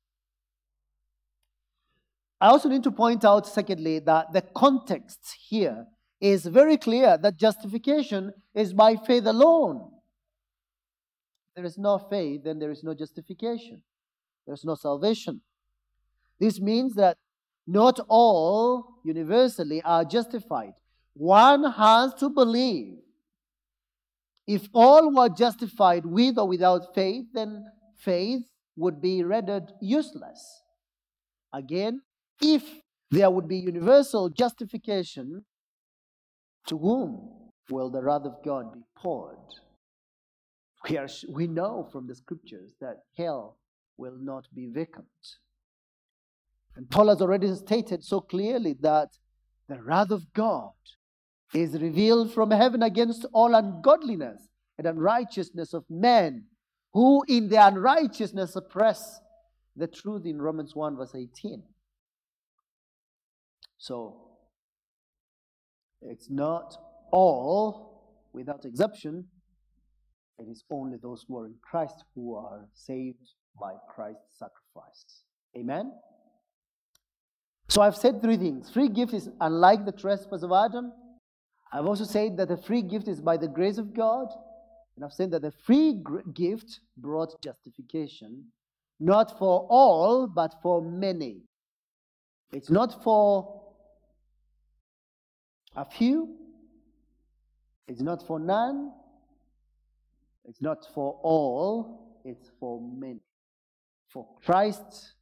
[2.40, 5.86] I also need to point out, secondly, that the context here
[6.20, 9.90] is very clear that justification is by faith alone.
[11.54, 13.82] There is no faith, then there is no justification.
[14.46, 15.40] There's no salvation.
[16.40, 17.16] This means that
[17.66, 20.74] not all universally are justified.
[21.14, 22.96] One has to believe.
[24.46, 27.64] If all were justified with or without faith, then
[27.98, 28.42] faith
[28.76, 30.62] would be rendered useless.
[31.52, 32.02] Again,
[32.40, 32.62] if
[33.10, 35.44] there would be universal justification,
[36.66, 37.30] to whom
[37.70, 39.36] will the wrath of God be poured?
[40.88, 43.58] We, are, we know from the scriptures that hell
[43.96, 45.06] will not be vacant.
[46.76, 49.10] And Paul has already stated so clearly that
[49.68, 50.72] the wrath of God
[51.54, 56.46] is revealed from heaven against all ungodliness and unrighteousness of men
[56.92, 59.20] who in their unrighteousness suppress
[59.76, 61.62] the truth in Romans 1, verse 18.
[63.84, 64.16] So,
[66.00, 66.74] it's not
[67.12, 69.26] all, without exception,
[70.38, 73.28] it is only those who are in Christ who are saved
[73.60, 75.24] by Christ's sacrifice.
[75.54, 75.92] Amen?
[77.68, 78.70] So I've said three things.
[78.70, 80.90] Free gift is unlike the trespass of Adam.
[81.70, 84.28] I've also said that the free gift is by the grace of God.
[84.96, 88.46] And I've said that the free gift brought justification,
[88.98, 91.42] not for all, but for many.
[92.50, 93.63] It's not for
[95.76, 96.36] a few,
[97.86, 98.92] it's not for none,
[100.44, 103.20] it's not for all, it's for many.
[104.08, 105.14] For Christ,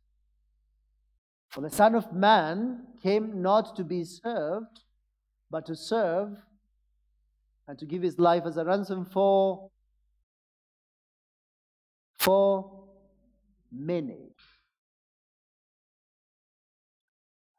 [1.49, 4.85] for the Son of Man came not to be served,
[5.51, 6.37] but to serve
[7.69, 9.71] and to give his life as a ransom for
[12.19, 12.85] for
[13.73, 14.35] many.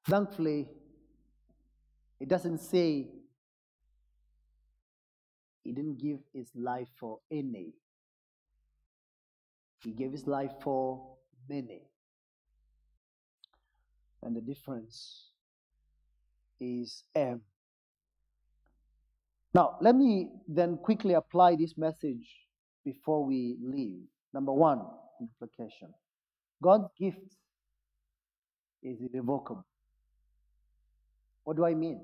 [0.06, 0.68] Thankfully,
[2.24, 3.06] it doesn't say
[5.62, 7.74] he didn't give his life for any.
[9.84, 11.18] He gave his life for
[11.50, 11.82] many.
[14.22, 15.32] And the difference
[16.62, 17.42] is M.
[19.54, 22.26] Now, let me then quickly apply this message
[22.86, 24.06] before we leave.
[24.34, 24.80] Number one,
[25.20, 25.90] implication
[26.62, 27.36] God's gift
[28.82, 29.66] is irrevocable.
[31.44, 32.02] What do I mean?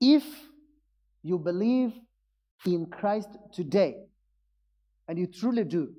[0.00, 0.24] If
[1.22, 1.92] you believe
[2.66, 3.96] in Christ today,
[5.06, 5.92] and you truly do,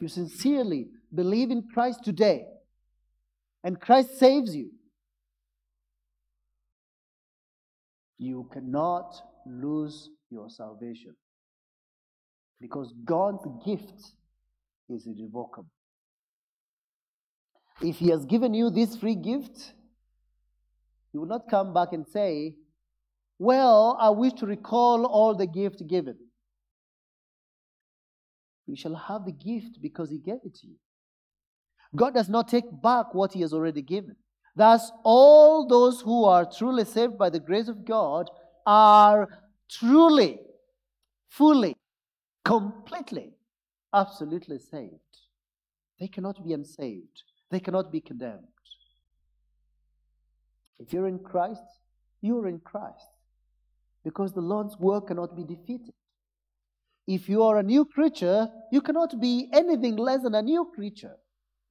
[0.00, 2.44] you sincerely believe in Christ today,
[3.62, 4.70] and Christ saves you,
[8.18, 9.14] you cannot
[9.46, 11.14] lose your salvation.
[12.60, 14.12] Because God's gift
[14.88, 15.70] is irrevocable.
[17.80, 19.74] If He has given you this free gift,
[21.14, 22.56] He will not come back and say,
[23.38, 26.16] Well, I wish to recall all the gift given.
[28.66, 30.74] You shall have the gift because He gave it to you.
[31.94, 34.16] God does not take back what He has already given.
[34.56, 38.28] Thus, all those who are truly saved by the grace of God
[38.66, 39.28] are
[39.70, 40.40] truly,
[41.28, 41.76] fully,
[42.44, 43.34] completely,
[43.94, 44.98] absolutely saved.
[46.00, 48.48] They cannot be unsaved, they cannot be condemned.
[50.78, 51.62] If you're in Christ,
[52.20, 53.06] you're in Christ
[54.04, 55.94] because the Lord's work cannot be defeated.
[57.06, 61.16] If you are a new creature, you cannot be anything less than a new creature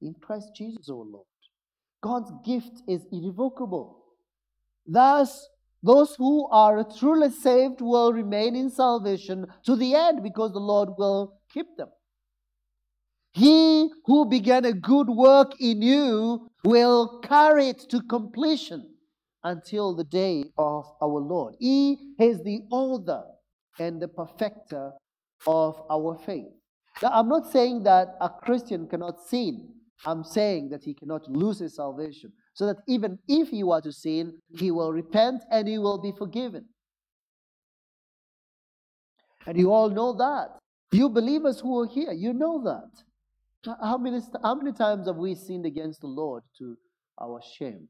[0.00, 1.26] in Christ Jesus, our Lord.
[2.02, 4.04] God's gift is irrevocable.
[4.86, 5.48] Thus,
[5.82, 10.90] those who are truly saved will remain in salvation to the end because the Lord
[10.98, 11.88] will keep them.
[13.32, 18.93] He who began a good work in you will carry it to completion
[19.44, 21.54] until the day of our Lord.
[21.60, 23.24] He is the author
[23.78, 24.92] and the perfecter
[25.46, 26.48] of our faith.
[27.02, 29.68] Now, I'm not saying that a Christian cannot sin.
[30.06, 32.32] I'm saying that he cannot lose his salvation.
[32.54, 36.12] So that even if he were to sin, he will repent and he will be
[36.16, 36.66] forgiven.
[39.46, 40.58] And you all know that.
[40.92, 43.76] You believers who are here, you know that.
[43.82, 46.76] How many, how many times have we sinned against the Lord to
[47.20, 47.88] our shame?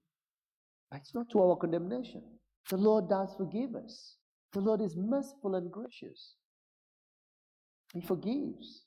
[0.94, 2.22] It's not to our condemnation.
[2.70, 4.16] The Lord does forgive us.
[4.52, 6.34] The Lord is merciful and gracious.
[7.92, 8.82] He forgives.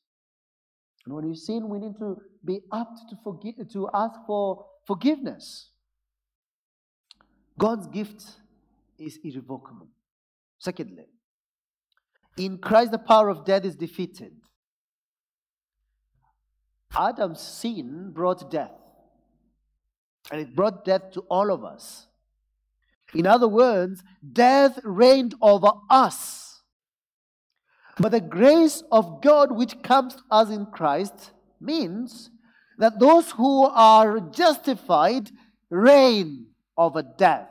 [1.06, 5.72] And when you sin, we need to be apt to forgive, to ask for forgiveness.
[7.58, 8.24] God's gift
[8.98, 9.88] is irrevocable.
[10.60, 11.06] Secondly,
[12.38, 14.34] in Christ the power of death is defeated.
[16.98, 18.72] Adam's sin brought death,
[20.32, 22.08] and it brought death to all of us.
[23.14, 24.04] In other words,
[24.34, 26.48] death reigned over us
[28.00, 32.30] but the grace of God which comes to us in Christ means
[32.78, 35.32] that those who are justified
[35.70, 36.48] reign
[36.78, 37.50] over death.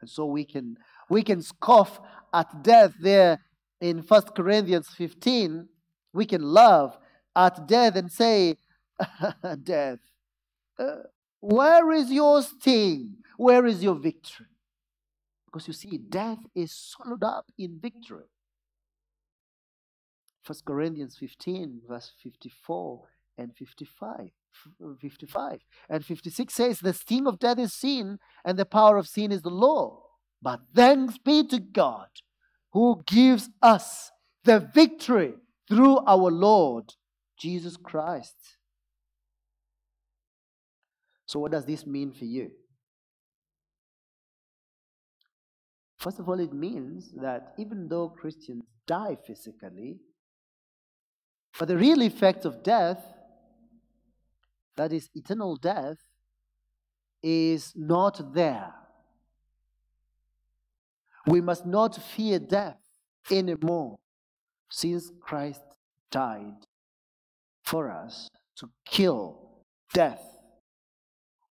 [0.00, 0.76] And so we can
[1.10, 2.00] we can scoff
[2.32, 3.40] at death there
[3.80, 5.68] in 1 Corinthians 15.
[6.12, 6.96] We can laugh
[7.34, 8.56] at death and say,
[9.64, 9.98] Death,
[10.78, 10.96] uh,
[11.42, 13.16] Where is your sting?
[13.36, 14.46] Where is your victory?
[15.44, 18.30] Because you see, death is swallowed up in victory.
[20.46, 24.30] 1 Corinthians 15, verse 54 and 55.
[25.00, 29.32] 55 and 56 says, The sting of death is sin, and the power of sin
[29.32, 30.02] is the law.
[30.40, 32.08] But thanks be to God
[32.72, 34.12] who gives us
[34.44, 35.34] the victory
[35.68, 36.92] through our Lord
[37.36, 38.36] Jesus Christ.
[41.32, 42.50] So, what does this mean for you?
[45.96, 49.96] First of all, it means that even though Christians die physically,
[51.50, 53.02] for the real effect of death,
[54.76, 55.96] that is eternal death,
[57.22, 58.74] is not there.
[61.26, 62.82] We must not fear death
[63.30, 63.98] anymore
[64.68, 65.62] since Christ
[66.10, 66.66] died
[67.62, 69.38] for us to kill
[69.94, 70.32] death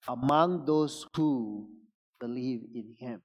[0.09, 1.69] among those who
[2.19, 3.23] believe in Him.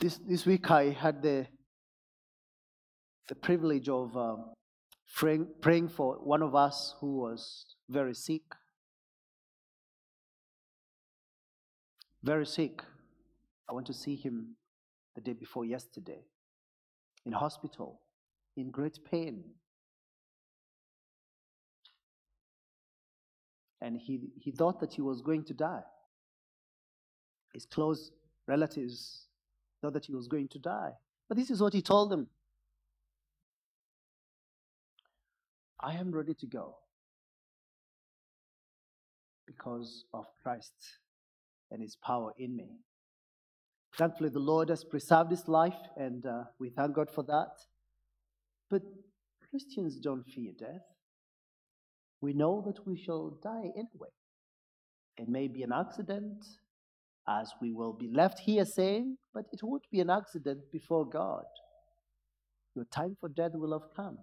[0.00, 1.46] This, this week I had the,
[3.28, 4.52] the privilege of um,
[5.14, 8.42] praying, praying for one of us who was very sick.
[12.22, 12.82] Very sick.
[13.68, 14.56] I went to see him
[15.14, 16.24] the day before yesterday
[17.24, 18.00] in hospital,
[18.56, 19.44] in great pain.
[23.84, 25.82] And he, he thought that he was going to die.
[27.52, 28.12] His close
[28.48, 29.26] relatives
[29.82, 30.92] thought that he was going to die.
[31.28, 32.26] But this is what he told them
[35.78, 36.76] I am ready to go
[39.46, 40.72] because of Christ
[41.70, 42.78] and his power in me.
[43.98, 47.52] Thankfully, the Lord has preserved his life, and uh, we thank God for that.
[48.70, 48.82] But
[49.50, 50.93] Christians don't fear death.
[52.24, 54.08] We know that we shall die anyway.
[55.18, 56.42] It may be an accident,
[57.28, 61.44] as we will be left here saying, but it would be an accident before God.
[62.74, 64.16] Your time for death will have come.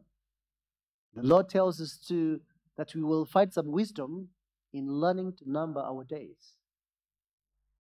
[1.13, 2.41] The Lord tells us to
[2.75, 4.29] that we will find some wisdom
[4.73, 6.55] in learning to number our days.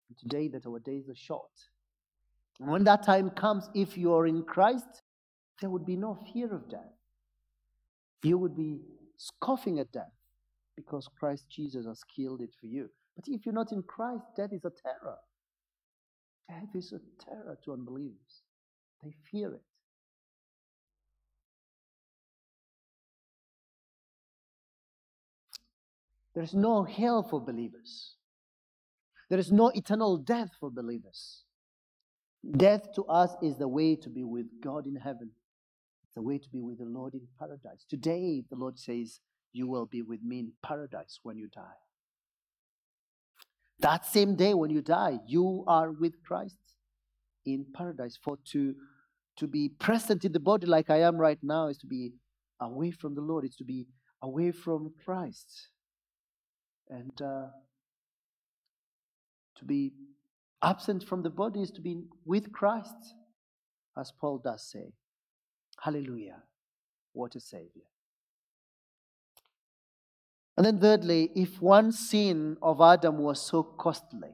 [0.08, 1.52] And today that our days are short.
[2.58, 5.02] And when that time comes, if you are in Christ,
[5.60, 6.96] there would be no fear of death.
[8.24, 8.80] You would be
[9.20, 10.12] scoffing at death
[10.76, 12.88] because Christ Jesus has killed it for you.
[13.16, 15.16] But if you're not in Christ, death is a terror.
[16.48, 18.42] Death is a terror to unbelievers.
[19.04, 19.62] They fear it.
[26.34, 28.14] There is no hell for believers.
[29.28, 31.44] There is no eternal death for believers.
[32.56, 35.30] Death to us is the way to be with God in heaven.
[36.14, 37.84] The way to be with the Lord in paradise.
[37.88, 39.20] Today, the Lord says,
[39.52, 41.80] You will be with me in paradise when you die.
[43.78, 46.58] That same day when you die, you are with Christ
[47.46, 48.18] in paradise.
[48.22, 48.74] For to,
[49.36, 52.12] to be present in the body like I am right now is to be
[52.60, 53.86] away from the Lord, it's to be
[54.20, 55.68] away from Christ.
[56.90, 57.46] And uh,
[59.56, 59.92] to be
[60.62, 63.14] Absent from the body is to be with Christ,
[63.96, 64.92] as Paul does say.
[65.80, 66.42] Hallelujah.
[67.12, 67.88] What a Savior.
[70.56, 74.28] And then, thirdly, if one sin of Adam was so costly,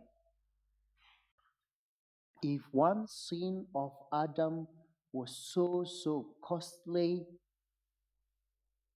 [2.42, 4.66] if one sin of Adam
[5.12, 7.24] was so, so costly,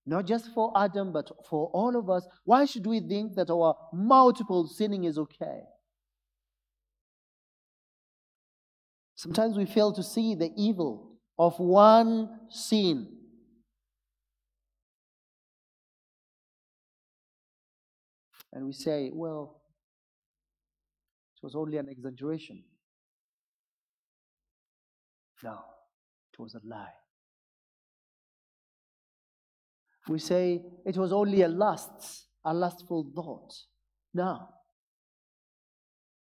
[0.05, 3.77] not just for Adam, but for all of us, why should we think that our
[3.93, 5.61] multiple sinning is okay?
[9.15, 11.10] Sometimes we fail to see the evil
[11.41, 13.09] of one sin.
[18.53, 19.63] And we say, well,
[21.35, 22.63] it was only an exaggeration.
[25.43, 25.61] No,
[26.31, 26.93] it was a lie.
[30.09, 33.55] We say it was only a lust, a lustful thought.
[34.13, 34.47] No,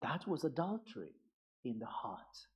[0.01, 1.13] that was adultery
[1.63, 2.47] in the heart.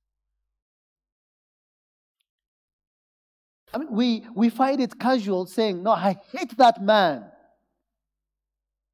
[3.72, 7.24] I mean, we, we find it casual saying, No, I hate that man.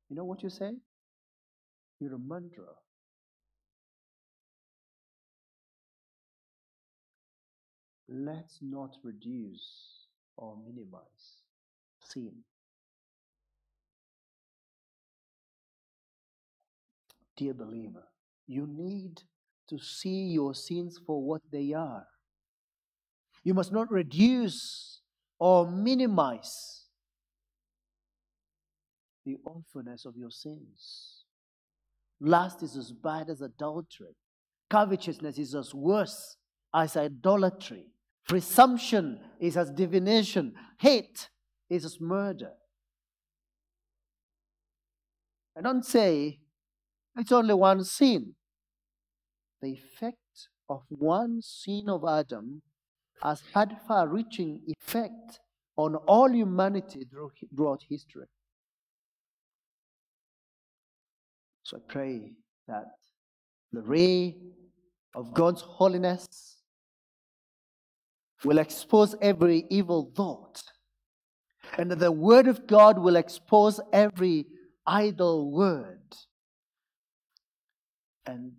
[0.09, 0.73] You know what you say?
[1.99, 2.77] You're a murderer.
[8.09, 10.07] Let's not reduce
[10.37, 11.43] or minimize
[12.01, 12.33] sin.
[17.37, 18.05] Dear believer,
[18.47, 19.21] you need
[19.69, 22.07] to see your sins for what they are.
[23.47, 25.03] You must not reduce
[25.39, 26.87] or minimize
[29.25, 31.23] the awfulness of your sins.
[32.21, 34.17] Lust is as bad as adultery.
[34.69, 36.37] Covetousness is as worse
[36.75, 37.93] as idolatry.
[38.27, 40.53] Presumption is as divination.
[40.81, 41.31] Hate
[41.71, 42.51] is as murder.
[45.57, 46.41] I don't say
[47.17, 48.35] it's only one sin.
[49.63, 52.63] The effect of one sin of Adam
[53.23, 55.41] has had far reaching effect
[55.77, 58.27] on all humanity throughout history.
[61.63, 62.33] So I pray
[62.69, 62.87] that
[63.73, 64.37] the ray
[65.15, 66.59] of God's holiness
[68.45, 70.63] will expose every evil thought,
[71.77, 74.47] and that the word of God will expose every
[74.87, 76.15] idle word.
[78.27, 78.53] And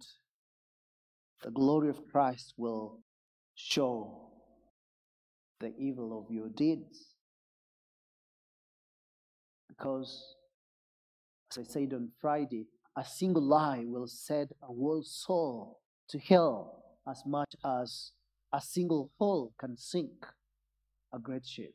[1.44, 3.00] the glory of Christ will
[3.56, 4.32] show
[5.60, 7.16] the evil of your deeds.
[9.68, 10.36] Because,
[11.52, 15.80] as I said on Friday, a single lie will set a whole soul
[16.10, 18.12] to hell as much as
[18.54, 20.26] a single hole can sink
[21.14, 21.74] a great ship.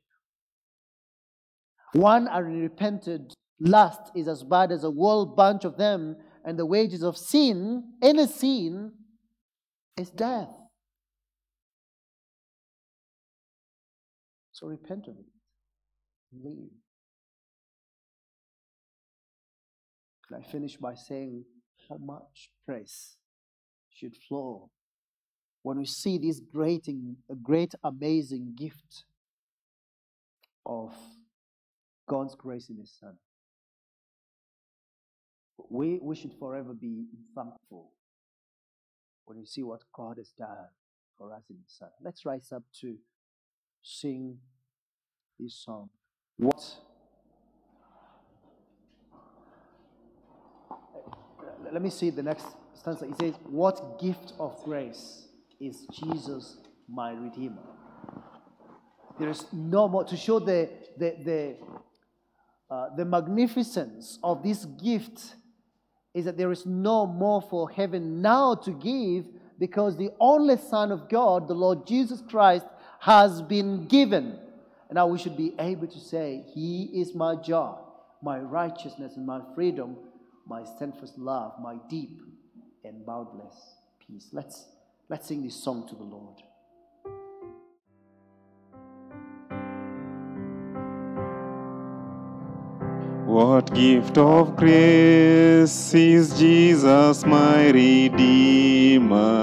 [1.92, 7.02] One unrepented lust is as bad as a whole bunch of them, and the wages
[7.02, 8.92] of sin, any sin,
[9.96, 10.48] is death.
[14.62, 15.26] So repent of it.
[16.32, 16.70] Leave.
[20.28, 21.44] Can I finish by saying
[21.88, 23.16] how much praise
[23.90, 24.70] should flow
[25.64, 26.88] when we see this great,
[27.42, 29.04] great, amazing gift
[30.64, 30.94] of
[32.08, 33.16] God's grace in His Son?
[35.68, 37.90] We, we should forever be thankful
[39.24, 40.68] when you see what God has done
[41.18, 41.88] for us in His Son.
[42.00, 42.96] Let's rise up to
[43.82, 44.38] sing
[45.38, 45.90] this song.
[46.36, 46.62] What?
[51.72, 53.06] Let me see the next stanza.
[53.06, 55.26] It says, What gift of grace
[55.60, 56.58] is Jesus
[56.88, 57.62] my Redeemer?
[59.18, 61.56] There is no more to show the, the, the,
[62.74, 65.34] uh, the magnificence of this gift
[66.14, 69.26] is that there is no more for heaven now to give
[69.58, 72.66] because the only Son of God, the Lord Jesus Christ,
[73.02, 74.38] has been given.
[74.88, 77.74] And now we should be able to say, He is my joy,
[78.22, 79.96] my righteousness, and my freedom,
[80.46, 82.22] my steadfast love, my deep
[82.84, 83.56] and boundless
[84.06, 84.28] peace.
[84.30, 84.66] Let's,
[85.08, 86.42] let's sing this song to the Lord.
[93.26, 99.42] What gift of grace is Jesus my Redeemer?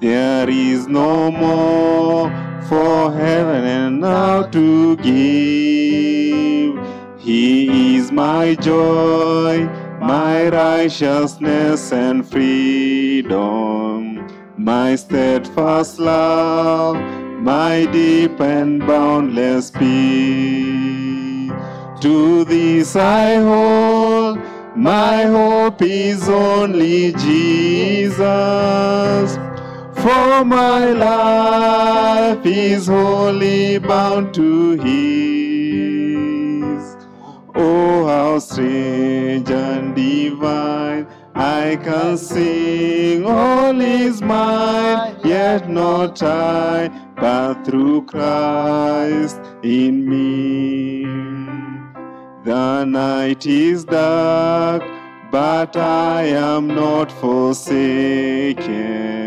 [0.00, 2.41] There is no more
[2.72, 6.72] for heaven and earth to give.
[7.18, 9.68] He is my joy,
[10.00, 16.96] my righteousness and freedom, my steadfast love,
[17.42, 21.52] my deep and boundless peace.
[22.00, 24.38] To this I hold,
[24.74, 28.22] my hope is only Jesus.
[30.02, 34.82] For my life is wholly bound to His.
[37.54, 41.06] Oh, how strange and divine!
[41.36, 51.04] I can sing, all is mine, yet not I, but through Christ in me.
[52.44, 54.82] The night is dark,
[55.30, 59.21] but I am not forsaken.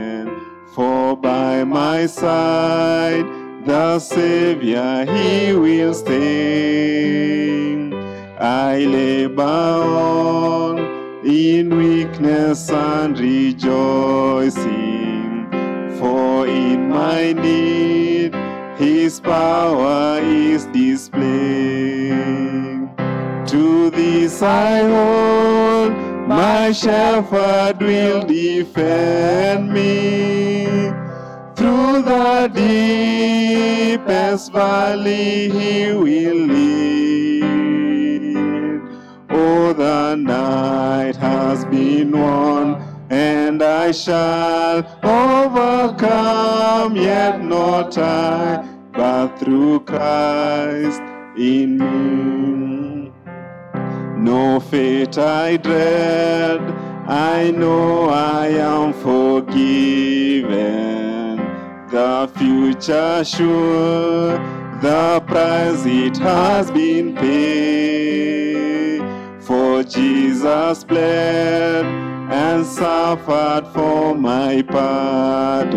[0.75, 3.25] For by my side,
[3.63, 7.75] the Savior, He will stay.
[8.37, 10.79] I labor on
[11.25, 14.67] in weakness and rejoicing,
[15.97, 18.35] for in my need,
[18.77, 21.23] His power is displayed.
[23.47, 30.91] To this I hold, my shepherd will defend me.
[31.55, 37.43] Through the deepest valley he will lead.
[39.29, 49.81] Oh, the night has been won, and I shall overcome, yet not I, but through
[49.81, 51.01] Christ
[51.37, 52.74] in me.
[54.25, 56.59] No fate I dread,
[57.07, 60.55] I know I am forgiven.
[61.91, 64.39] The future sure,
[64.81, 69.03] the price it has been paid.
[69.43, 75.75] For Jesus bled and suffered for my pardon,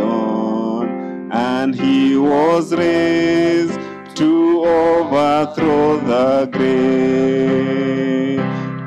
[1.30, 3.78] and he was raised
[4.16, 7.87] to overthrow the grave.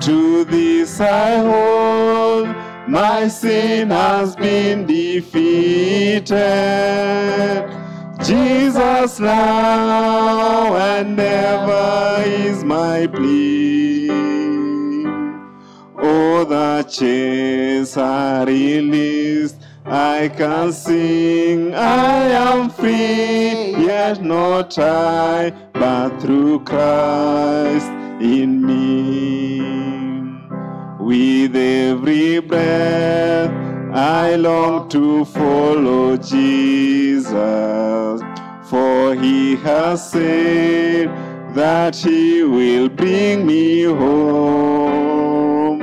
[0.01, 2.47] To this I hold,
[2.87, 6.31] my sin has been defeated.
[8.23, 14.09] Jesus now and ever is my plea.
[16.01, 19.57] Oh, the chains are released.
[19.85, 29.80] I can sing, I am free, yet not I, but through Christ in me.
[31.11, 33.51] With every breath,
[33.93, 37.35] I long to follow Jesus,
[38.69, 41.09] for he has said
[41.53, 45.81] that he will bring me home.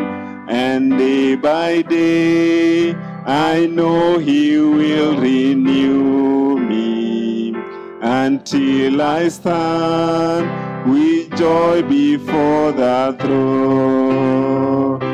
[0.49, 2.95] And day by day,
[3.27, 7.55] I know he will renew me
[8.01, 15.08] until I stand with joy before the throne.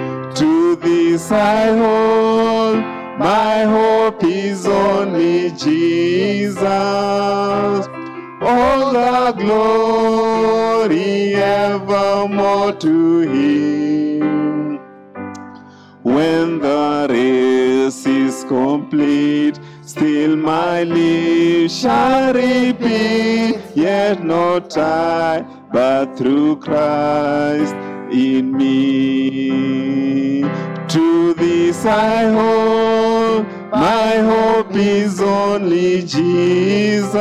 [1.14, 2.78] To this I hold,
[3.20, 6.58] my hope is only Jesus.
[8.40, 14.80] All the glory evermore to him.
[16.02, 26.56] When the race is complete, still my lips shall repeat, yet not I, but through
[26.56, 27.76] Christ
[28.10, 30.33] in me.
[31.86, 37.14] I hold, my hope is only Jesus.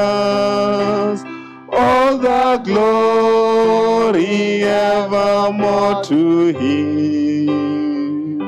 [1.71, 8.39] All the glory evermore to him.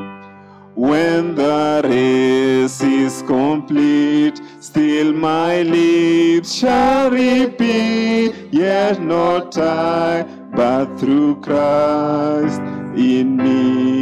[0.76, 10.24] When the race is complete, still my lips shall repeat, yet not I,
[10.56, 12.62] but through Christ
[12.96, 13.95] in me.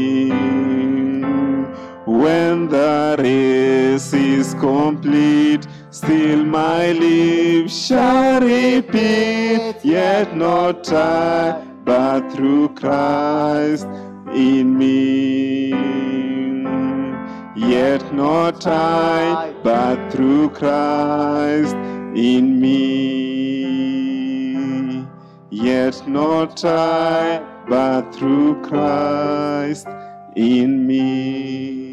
[2.23, 12.69] When the race is complete, still my lips shall repeat, yet not I, but through
[12.75, 13.87] Christ
[14.33, 15.71] in me.
[17.57, 21.75] Yet not I, but through Christ
[22.15, 23.83] in me.
[25.49, 29.87] Yet not I, but through Christ
[30.37, 31.92] in me.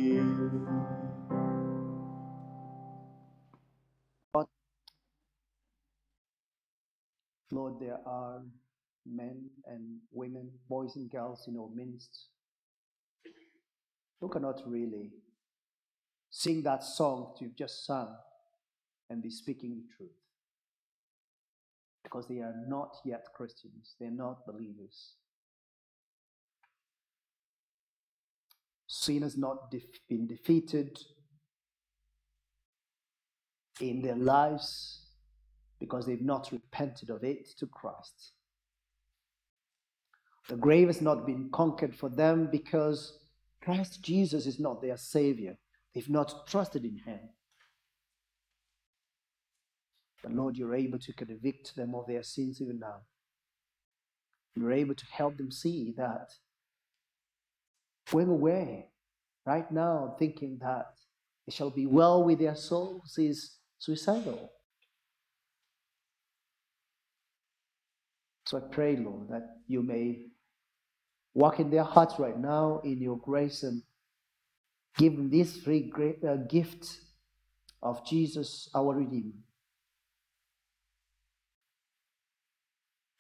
[7.51, 8.43] Lord, there are
[9.07, 12.29] men and women, boys and girls in our midst
[14.21, 15.11] who cannot really
[16.31, 18.15] sing that song that you've just sung
[19.09, 20.11] and be speaking the truth.
[22.05, 25.15] Because they are not yet Christians, they're not believers.
[28.87, 30.99] Sin has not def- been defeated
[33.81, 35.10] in their lives
[35.81, 38.33] because they've not repented of it to Christ.
[40.49, 43.19] The grave has not been conquered for them because
[43.63, 45.57] Christ Jesus is not their Savior.
[45.95, 47.21] They've not trusted in Him.
[50.23, 53.01] But Lord, you're able to convict them of their sins even now.
[54.55, 56.31] You're able to help them see that
[58.11, 58.89] going away
[59.47, 60.95] right now thinking that
[61.47, 64.51] it shall be well with their souls is suicidal.
[68.51, 70.27] So I pray, Lord, that you may
[71.35, 73.81] walk in their hearts right now in your grace and
[74.99, 76.99] give them this free great, uh, gift
[77.81, 79.37] of Jesus, our Redeemer.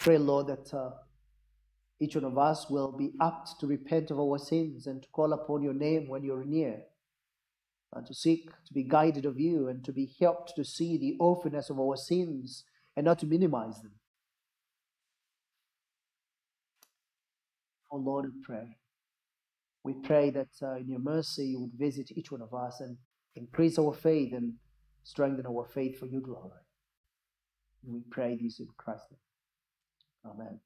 [0.00, 0.90] Pray, Lord, that uh,
[2.00, 5.32] each one of us will be apt to repent of our sins and to call
[5.32, 6.82] upon your name when you're near,
[7.94, 11.14] and to seek to be guided of you and to be helped to see the
[11.20, 12.64] awfulness of our sins
[12.96, 13.92] and not to minimize them.
[17.90, 18.76] Oh Lord, we pray.
[19.82, 22.96] We pray that uh, in your mercy you would visit each one of us and
[23.34, 24.54] increase our faith and
[25.04, 26.50] strengthen our faith for your glory.
[27.86, 30.32] We pray this in Christ's name.
[30.32, 30.60] Amen.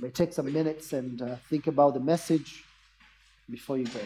[0.00, 2.64] may take some minutes and uh, think about the message
[3.50, 4.00] before you go.